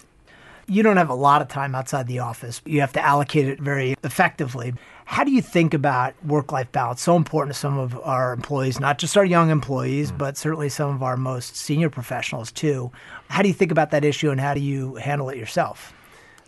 You 0.67 0.83
don't 0.83 0.99
have 0.99 1.11
a 1.11 1.15
lot 1.15 1.41
of 1.41 1.49
time 1.49 1.75
outside 1.75 2.07
the 2.07 2.19
office. 2.21 2.61
You 2.67 2.81
have 2.81 2.93
to 2.95 3.05
allocate 3.05 3.49
it 3.49 3.61
very 3.61 3.97
effectively. 4.05 4.75
How 5.05 5.23
do 5.23 5.31
you 5.31 5.43
think 5.43 5.75
about 5.75 6.15
work 6.25 6.51
life 6.51 6.71
balance? 6.73 7.03
So 7.03 7.17
important 7.17 7.55
to 7.55 7.59
some 7.59 7.79
of 7.79 7.99
our 8.01 8.33
employees, 8.33 8.81
not 8.81 8.99
just 8.99 9.17
our 9.17 9.25
young 9.25 9.51
employees, 9.51 10.11
mm. 10.11 10.19
but 10.19 10.37
certainly 10.37 10.69
some 10.69 10.95
of 10.95 11.03
our 11.03 11.17
most 11.17 11.57
senior 11.57 11.91
professionals 11.91 12.51
too. 12.51 12.91
How 13.29 13.43
do 13.43 13.49
you 13.49 13.55
think 13.55 13.71
about 13.71 13.91
that 13.91 14.05
issue 14.05 14.31
and 14.31 14.41
how 14.41 14.55
do 14.55 14.61
you 14.61 14.95
handle 14.97 15.29
it 15.29 15.37
yourself? 15.37 15.93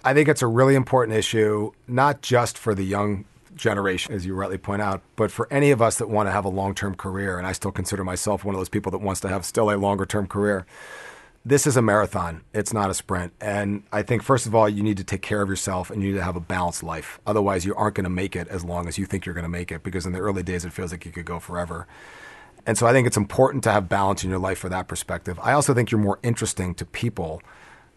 I 0.05 0.15
think 0.15 0.29
it's 0.29 0.43
a 0.43 0.47
really 0.47 0.75
important 0.75 1.17
issue, 1.19 1.73
not 1.87 2.23
just 2.23 2.57
for 2.57 2.75
the 2.75 2.85
young 2.85 3.25
generation, 3.57 4.15
as 4.15 4.25
you 4.25 4.35
rightly 4.35 4.59
point 4.59 4.83
out, 4.83 5.03
but 5.17 5.31
for 5.31 5.49
any 5.51 5.71
of 5.71 5.83
us 5.83 5.99
that 5.99 6.09
want 6.09 6.29
to 6.29 6.31
have 6.31 6.45
a 6.45 6.49
long 6.49 6.75
term 6.75 6.95
career. 6.95 7.39
And 7.39 7.47
I 7.47 7.53
still 7.53 7.73
consider 7.73 8.05
myself 8.05 8.45
one 8.45 8.55
of 8.55 8.61
those 8.61 8.69
people 8.69 8.93
that 8.93 9.01
wants 9.01 9.21
to 9.23 9.29
have 9.29 9.45
still 9.45 9.71
a 9.71 9.77
longer 9.77 10.07
term 10.07 10.27
career 10.27 10.65
this 11.47 11.65
is 11.65 11.77
a 11.77 11.83
marathon. 11.83 12.43
It's 12.53 12.73
not 12.73 12.91
a 12.91 12.95
sprint. 12.95 13.33
And 13.41 13.85
I 13.93 14.03
think, 14.03 14.25
first 14.25 14.47
of 14.47 14.55
all, 14.55 14.69
you 14.69 14.83
need 14.83 14.97
to 14.97 15.05
take 15.05 15.23
care 15.23 15.41
of 15.41 15.49
yourself 15.49 15.91
and 15.91 16.03
you 16.03 16.09
need 16.09 16.19
to 16.19 16.25
have 16.25 16.35
a 16.35 16.41
balanced 16.41 16.83
life. 16.83 17.21
Otherwise, 17.25 17.65
you 17.65 17.73
aren't 17.77 17.95
going 17.95 18.03
to 18.03 18.11
make 18.11 18.35
it 18.35 18.49
as 18.49 18.65
long 18.65 18.89
as 18.89 18.99
you 18.99 19.07
think 19.07 19.25
you're 19.25 19.35
going 19.35 19.45
to 19.45 19.49
make 19.49 19.71
it 19.71 19.85
because 19.85 20.07
in 20.07 20.13
the 20.13 20.19
early 20.19 20.43
days, 20.43 20.65
it 20.65 20.73
feels 20.73 20.91
like 20.91 21.07
you 21.07 21.13
could 21.13 21.25
go 21.25 21.39
forever. 21.39 21.87
And 22.67 22.77
so 22.77 22.85
I 22.85 22.93
think 22.93 23.07
it's 23.07 23.17
important 23.17 23.63
to 23.63 23.71
have 23.71 23.89
balance 23.89 24.25
in 24.25 24.31
your 24.31 24.41
life 24.41 24.59
for 24.59 24.69
that 24.71 24.89
perspective. 24.89 25.39
I 25.41 25.53
also 25.53 25.73
think 25.73 25.93
you're 25.93 26.01
more 26.01 26.19
interesting 26.25 26.75
to 26.75 26.85
people 26.85 27.41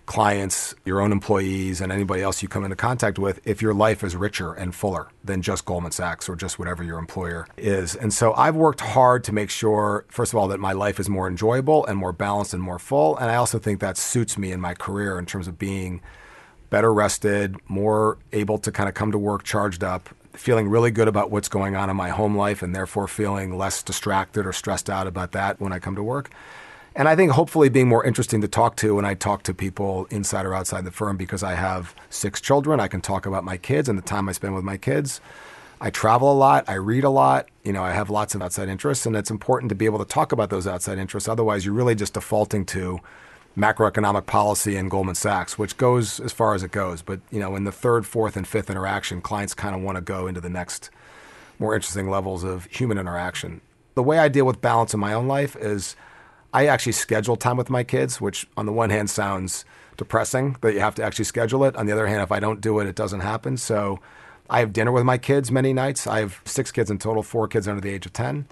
clients, 0.10 0.74
your 0.86 1.02
own 1.02 1.12
employees, 1.12 1.82
and 1.82 1.92
anybody 1.92 2.24
else 2.24 2.42
you 2.42 2.50
come 2.50 2.64
into 2.64 2.76
contact 2.76 3.20
with 3.20 3.40
if 3.46 3.62
your 3.62 3.76
life 3.76 4.04
is 4.04 4.16
richer 4.16 4.54
and 4.54 4.74
fuller 4.74 5.08
than 5.24 5.40
just 5.44 5.66
Goldman 5.66 5.92
Sachs 5.92 6.28
or 6.28 6.36
just 6.36 6.58
whatever 6.58 6.84
your 6.84 6.98
employer 6.98 7.48
is. 7.58 7.96
And 7.96 8.12
so 8.12 8.34
I've 8.34 8.56
worked 8.56 8.82
hard 8.82 9.24
to 9.26 9.32
make 9.32 9.52
sure, 9.52 10.06
first 10.10 10.34
of 10.34 10.40
all, 10.40 10.48
that 10.48 10.60
my 10.60 10.72
life 10.72 11.00
is 11.00 11.08
more 11.10 11.28
enjoyable 11.28 11.86
and 11.86 11.96
more 11.96 12.12
balanced 12.12 12.56
and 12.56 12.64
more 12.64 12.80
full. 12.80 13.18
And 13.18 13.30
I 13.30 13.36
also 13.36 13.60
think 13.60 13.82
that 13.82 13.98
suits 13.98 14.36
me 14.36 14.52
in 14.52 14.60
my 14.60 14.74
career 14.74 15.20
in 15.20 15.28
terms 15.28 15.48
of 15.48 15.60
being 15.60 16.02
better 16.72 16.92
rested, 16.92 17.58
more 17.68 18.18
able 18.34 18.58
to 18.58 18.72
kind 18.72 18.90
of 18.90 18.96
come 18.96 19.12
to 19.12 19.20
work 19.20 19.44
charged 19.44 19.84
up, 19.84 20.10
feeling 20.34 20.70
really 20.70 20.90
good 20.90 21.08
about 21.08 21.30
what's 21.30 21.50
going 21.50 21.76
on 21.76 21.88
in 21.88 21.96
my 21.96 22.10
home 22.10 22.36
life, 22.36 22.64
and 22.64 22.76
therefore 22.76 23.08
feeling 23.08 23.56
less 23.56 23.84
distracted 23.84 24.48
or 24.48 24.54
stressed 24.54 24.90
out 24.90 25.06
about 25.06 25.34
that 25.34 25.62
when 25.62 25.72
I 25.72 25.78
come 25.78 25.94
to 25.94 26.04
work. 26.04 26.32
And 26.96 27.08
I 27.08 27.16
think 27.16 27.32
hopefully 27.32 27.70
being 27.70 27.88
more 27.88 28.04
interesting 28.04 28.42
to 28.42 28.48
talk 28.48 28.76
to 28.78 28.96
when 28.96 29.06
I 29.06 29.14
talk 29.14 29.44
to 29.44 29.54
people 29.54 30.06
inside 30.10 30.46
or 30.46 30.54
outside 30.54 30.86
the 30.86 30.92
firm 30.92 31.18
because 31.18 31.44
I 31.44 31.54
have 31.54 31.96
six 32.10 32.42
children. 32.42 32.80
I 32.80 32.88
can 32.88 33.02
talk 33.02 33.26
about 33.26 33.44
my 33.44 33.58
kids 33.58 33.88
and 33.88 33.98
the 33.98 34.04
time 34.04 34.28
I 34.28 34.32
spend 34.32 34.56
with 34.56 34.64
my 34.64 34.78
kids. 34.78 35.22
I 35.82 35.90
travel 35.90 36.32
a 36.32 36.34
lot, 36.34 36.68
I 36.68 36.74
read 36.74 37.06
a 37.06 37.10
lot, 37.10 37.48
you 37.64 37.72
know, 37.72 37.82
I 37.82 37.94
have 37.94 38.10
lots 38.10 38.36
of 38.36 38.42
outside 38.42 38.68
interests, 38.68 39.06
and 39.06 39.16
it's 39.16 39.32
important 39.32 39.70
to 39.70 39.76
be 39.76 39.86
able 39.86 40.00
to 40.00 40.06
talk 40.06 40.34
about 40.34 40.50
those 40.50 40.68
outside 40.68 40.98
interests. 40.98 41.30
Otherwise, 41.30 41.66
you're 41.66 41.74
really 41.74 41.96
just 41.96 42.16
defaulting 42.16 42.66
to 42.66 43.00
macroeconomic 43.58 44.26
policy 44.26 44.76
and 44.76 44.92
Goldman 44.92 45.16
Sachs, 45.16 45.58
which 45.58 45.78
goes 45.78 46.20
as 46.20 46.34
far 46.34 46.54
as 46.54 46.64
it 46.64 46.72
goes. 46.72 47.02
But, 47.02 47.22
you 47.32 47.40
know, 47.40 47.56
in 47.56 47.64
the 47.64 47.72
third, 47.72 48.06
fourth, 48.06 48.36
and 48.36 48.46
fifth 48.46 48.70
interaction, 48.70 49.22
clients 49.22 49.54
kind 49.54 49.74
of 49.74 49.82
want 49.82 49.96
to 49.96 50.02
go 50.02 50.28
into 50.28 50.42
the 50.42 50.50
next 50.50 50.90
more 51.60 51.74
interesting 51.74 52.10
levels 52.10 52.44
of 52.44 52.66
human 52.66 52.98
interaction. 52.98 53.62
The 53.96 54.04
way 54.04 54.20
I 54.20 54.28
deal 54.28 54.46
with 54.46 54.62
balance 54.62 54.94
in 54.94 55.00
my 55.00 55.14
own 55.14 55.28
life 55.28 55.56
is 55.56 55.96
I 56.54 56.68
actually 56.68 56.94
schedule 56.94 57.36
time 57.36 57.58
with 57.58 57.70
my 57.70 57.84
kids, 57.84 58.20
which 58.20 58.48
on 58.58 58.66
the 58.66 58.72
one 58.72 58.90
hand 58.90 59.10
sounds 59.10 59.66
depressing 59.98 60.56
that 60.62 60.74
you 60.74 60.80
have 60.80 60.96
to 60.96 61.04
actually 61.04 61.26
schedule 61.26 61.64
it. 61.64 61.76
On 61.76 61.86
the 61.86 61.92
other 61.92 62.08
hand, 62.08 62.22
if 62.22 62.32
I 62.32 62.40
don't 62.40 62.62
do 62.62 62.80
it, 62.80 62.88
it 62.88 62.96
doesn't 62.96 63.20
happen. 63.20 63.58
So 63.58 64.00
I 64.50 64.60
have 64.60 64.74
dinner 64.74 64.92
with 64.92 65.04
my 65.04 65.18
kids 65.18 65.52
many 65.52 65.74
nights. 65.74 66.08
I 66.08 66.20
have 66.20 66.42
six 66.46 66.72
kids 66.72 66.90
in 66.90 66.98
total, 66.98 67.22
four 67.22 67.48
kids 67.48 67.68
under 67.68 67.82
the 67.82 67.92
age 67.92 68.06
of 68.06 68.14
10. 68.14 68.48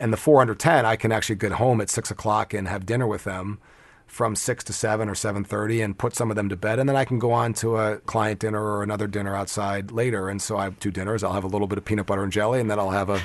And 0.00 0.12
the 0.12 0.16
four 0.16 0.40
under 0.40 0.54
10, 0.54 0.84
I 0.84 0.96
can 0.96 1.12
actually 1.12 1.36
get 1.36 1.52
home 1.52 1.80
at 1.80 1.88
six 1.88 2.10
o'clock 2.10 2.52
and 2.52 2.66
have 2.66 2.84
dinner 2.84 3.06
with 3.06 3.24
them 3.24 3.58
from 4.06 4.36
six 4.36 4.62
to 4.64 4.72
seven 4.72 5.08
or 5.08 5.14
7.30 5.14 5.84
and 5.84 5.98
put 5.98 6.14
some 6.14 6.30
of 6.30 6.36
them 6.36 6.48
to 6.48 6.56
bed. 6.56 6.78
And 6.78 6.88
then 6.88 6.96
I 6.96 7.04
can 7.04 7.18
go 7.18 7.32
on 7.32 7.54
to 7.54 7.76
a 7.76 7.98
client 7.98 8.40
dinner 8.40 8.62
or 8.62 8.82
another 8.82 9.06
dinner 9.06 9.34
outside 9.34 9.90
later. 9.90 10.28
And 10.28 10.40
so 10.40 10.56
I 10.56 10.64
have 10.64 10.78
two 10.80 10.90
dinners. 10.90 11.22
I'll 11.22 11.32
have 11.32 11.44
a 11.44 11.48
little 11.48 11.66
bit 11.66 11.78
of 11.78 11.84
peanut 11.84 12.06
butter 12.06 12.22
and 12.22 12.32
jelly, 12.32 12.60
and 12.60 12.70
then 12.70 12.78
I'll 12.78 12.90
have 12.90 13.10
a 13.10 13.20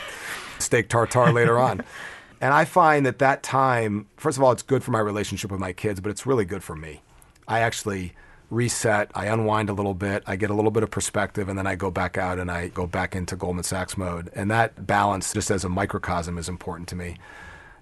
steak 0.59 0.89
tartare 0.89 1.31
later 1.31 1.59
on. 1.59 1.83
And 2.41 2.53
I 2.55 2.65
find 2.65 3.05
that 3.05 3.19
that 3.19 3.43
time, 3.43 4.07
first 4.17 4.37
of 4.37 4.43
all, 4.43 4.51
it's 4.51 4.63
good 4.63 4.83
for 4.83 4.89
my 4.89 4.99
relationship 4.99 5.51
with 5.51 5.59
my 5.59 5.73
kids, 5.73 6.01
but 6.01 6.09
it's 6.09 6.25
really 6.25 6.43
good 6.43 6.63
for 6.63 6.75
me. 6.75 7.01
I 7.47 7.59
actually 7.59 8.13
reset, 8.49 9.11
I 9.13 9.27
unwind 9.27 9.69
a 9.69 9.73
little 9.73 9.93
bit, 9.93 10.23
I 10.25 10.35
get 10.35 10.49
a 10.49 10.53
little 10.53 10.71
bit 10.71 10.81
of 10.81 10.89
perspective, 10.89 11.47
and 11.47 11.57
then 11.57 11.67
I 11.67 11.75
go 11.75 11.91
back 11.91 12.17
out 12.17 12.39
and 12.39 12.49
I 12.49 12.69
go 12.69 12.87
back 12.87 13.15
into 13.15 13.35
Goldman 13.35 13.63
Sachs 13.63 13.95
mode. 13.95 14.31
And 14.33 14.49
that 14.49 14.87
balance, 14.87 15.33
just 15.33 15.51
as 15.51 15.63
a 15.63 15.69
microcosm, 15.69 16.39
is 16.39 16.49
important 16.49 16.89
to 16.89 16.95
me. 16.95 17.17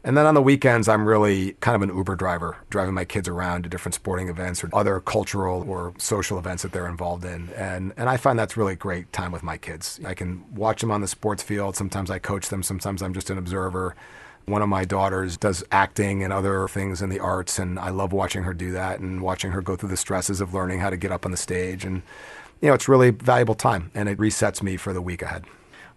And 0.04 0.16
then 0.16 0.26
on 0.26 0.34
the 0.34 0.42
weekends, 0.42 0.88
I'm 0.88 1.06
really 1.06 1.54
kind 1.60 1.76
of 1.76 1.82
an 1.82 1.96
Uber 1.96 2.16
driver, 2.16 2.58
driving 2.70 2.94
my 2.94 3.04
kids 3.06 3.28
around 3.28 3.64
to 3.64 3.70
different 3.70 3.96
sporting 3.96 4.30
events 4.30 4.64
or 4.64 4.70
other 4.74 5.00
cultural 5.00 5.66
or 5.70 5.94
social 5.98 6.38
events 6.38 6.64
that 6.64 6.72
they're 6.72 6.88
involved 6.88 7.26
in. 7.26 7.50
And, 7.56 7.94
and 7.98 8.08
I 8.10 8.16
find 8.16 8.38
that's 8.38 8.56
really 8.56 8.76
great 8.76 9.12
time 9.12 9.32
with 9.32 9.44
my 9.44 9.58
kids. 9.58 10.00
I 10.06 10.14
can 10.14 10.44
watch 10.54 10.82
them 10.82 10.92
on 10.92 11.02
the 11.02 11.08
sports 11.08 11.44
field. 11.44 11.76
Sometimes 11.76 12.10
I 12.10 12.20
coach 12.20 12.48
them, 12.48 12.64
sometimes 12.64 13.02
I'm 13.02 13.14
just 13.14 13.30
an 13.30 13.38
observer. 13.38 13.96
One 14.50 14.62
of 14.64 14.70
my 14.70 14.84
daughters 14.84 15.38
does 15.38 15.64
acting 15.72 16.24
and 16.24 16.34
other 16.34 16.68
things 16.68 17.02
in 17.02 17.10
the 17.10 17.20
arts, 17.20 17.60
and 17.60 17.78
I 17.78 17.90
love 17.90 18.12
watching 18.12 18.44
her 18.44 18.54
do 18.54 18.72
that 18.72 19.00
and 19.00 19.22
watching 19.22 19.52
her 19.52 19.62
go 19.62 19.76
through 19.76 19.90
the 19.90 19.98
stresses 19.98 20.42
of 20.42 20.54
learning 20.54 20.80
how 20.80 20.90
to 20.90 20.98
get 20.98 21.12
up 21.12 21.24
on 21.24 21.32
the 21.32 21.38
stage. 21.38 21.86
And, 21.86 22.02
you 22.60 22.70
know, 22.70 22.74
it's 22.74 22.90
really 22.90 23.12
valuable 23.12 23.54
time, 23.54 23.92
and 23.94 24.10
it 24.10 24.18
resets 24.18 24.64
me 24.64 24.76
for 24.76 24.92
the 24.92 25.02
week 25.02 25.22
ahead. 25.22 25.46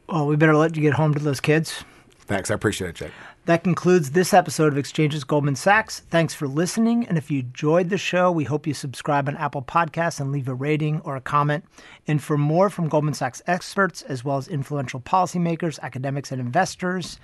Well, 0.08 0.26
we 0.26 0.36
better 0.36 0.54
let 0.54 0.76
you 0.76 0.82
get 0.82 0.94
home 0.94 1.14
to 1.14 1.20
those 1.20 1.40
kids. 1.40 1.82
Thanks. 2.20 2.50
I 2.50 2.54
appreciate 2.54 2.90
it, 2.90 2.96
Jake. 2.96 3.12
That 3.46 3.64
concludes 3.64 4.12
this 4.12 4.32
episode 4.32 4.72
of 4.72 4.78
Exchanges 4.78 5.24
Goldman 5.24 5.56
Sachs. 5.56 6.00
Thanks 6.10 6.32
for 6.32 6.46
listening. 6.46 7.06
And 7.08 7.18
if 7.18 7.30
you 7.30 7.40
enjoyed 7.40 7.88
the 7.88 7.98
show, 7.98 8.30
we 8.30 8.44
hope 8.44 8.66
you 8.66 8.74
subscribe 8.74 9.28
on 9.28 9.36
Apple 9.36 9.62
Podcasts 9.62 10.20
and 10.20 10.30
leave 10.30 10.48
a 10.48 10.54
rating 10.54 11.00
or 11.00 11.16
a 11.16 11.20
comment. 11.20 11.64
And 12.06 12.22
for 12.22 12.38
more 12.38 12.70
from 12.70 12.88
Goldman 12.88 13.14
Sachs 13.14 13.42
experts, 13.46 14.02
as 14.02 14.24
well 14.24 14.36
as 14.36 14.46
influential 14.46 15.00
policymakers, 15.00 15.80
academics, 15.80 16.30
and 16.30 16.40
investors, 16.40 17.18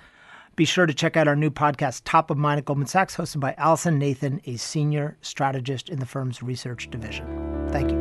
be 0.59 0.65
sure 0.65 0.85
to 0.85 0.93
check 0.93 1.15
out 1.15 1.25
our 1.25 1.37
new 1.37 1.49
podcast, 1.49 2.01
Top 2.03 2.29
of 2.29 2.37
Mind 2.37 2.57
at 2.57 2.65
Goldman 2.65 2.85
Sachs, 2.85 3.15
hosted 3.15 3.39
by 3.39 3.55
Allison 3.57 3.97
Nathan, 3.97 4.41
a 4.43 4.57
senior 4.57 5.17
strategist 5.21 5.87
in 5.87 5.99
the 5.99 6.05
firm's 6.05 6.43
research 6.43 6.89
division. 6.91 7.25
Thank 7.69 7.91
you. 7.91 7.97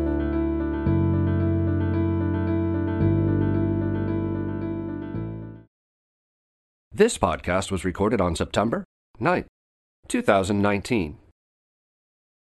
This 6.93 7.17
podcast 7.17 7.71
was 7.71 7.85
recorded 7.85 8.21
on 8.21 8.35
September 8.35 8.83
9th, 9.21 9.47
2019. 10.09 11.17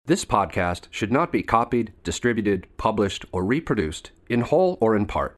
This 0.06 0.24
podcast 0.24 0.84
should 0.92 1.12
not 1.12 1.34
be 1.34 1.44
copied, 1.44 1.92
distributed, 2.06 2.68
published, 2.78 3.26
or 3.34 3.44
reproduced 3.44 4.12
in 4.30 4.42
whole 4.42 4.78
or 4.80 4.96
in 4.96 5.08
part. 5.08 5.36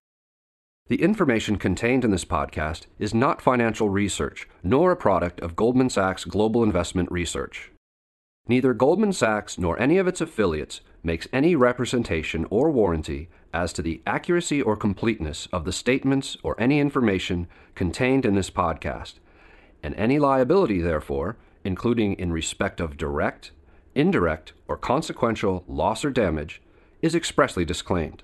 The 0.89 1.01
information 1.03 1.57
contained 1.57 2.05
in 2.05 2.11
this 2.11 2.23
podcast 2.23 2.85
is 2.97 3.13
not 3.13 3.41
financial 3.41 3.89
research, 3.89 4.47
nor 4.63 4.91
a 4.91 4.95
product 4.95 5.41
of 5.41 5.57
Goldman 5.57 5.89
Sachs 5.89 6.23
Global 6.23 6.63
Investment 6.63 7.11
Research. 7.11 7.71
Neither 8.47 8.73
Goldman 8.73 9.11
Sachs 9.11 9.57
nor 9.57 9.77
any 9.81 9.97
of 9.97 10.07
its 10.07 10.21
affiliates 10.21 10.79
makes 11.03 11.27
any 11.33 11.57
representation 11.57 12.45
or 12.49 12.71
warranty 12.71 13.27
as 13.53 13.73
to 13.73 13.81
the 13.81 14.01
accuracy 14.07 14.61
or 14.61 14.77
completeness 14.77 15.49
of 15.51 15.65
the 15.65 15.73
statements 15.73 16.37
or 16.41 16.55
any 16.57 16.79
information 16.79 17.47
contained 17.75 18.25
in 18.25 18.35
this 18.35 18.49
podcast, 18.49 19.15
and 19.83 19.93
any 19.95 20.19
liability, 20.19 20.79
therefore, 20.79 21.35
including 21.65 22.13
in 22.13 22.31
respect 22.31 22.79
of 22.79 22.95
direct, 22.95 23.51
indirect, 23.93 24.53
or 24.69 24.77
consequential 24.77 25.65
loss 25.67 26.05
or 26.05 26.11
damage, 26.11 26.61
is 27.01 27.13
expressly 27.13 27.65
disclaimed. 27.65 28.23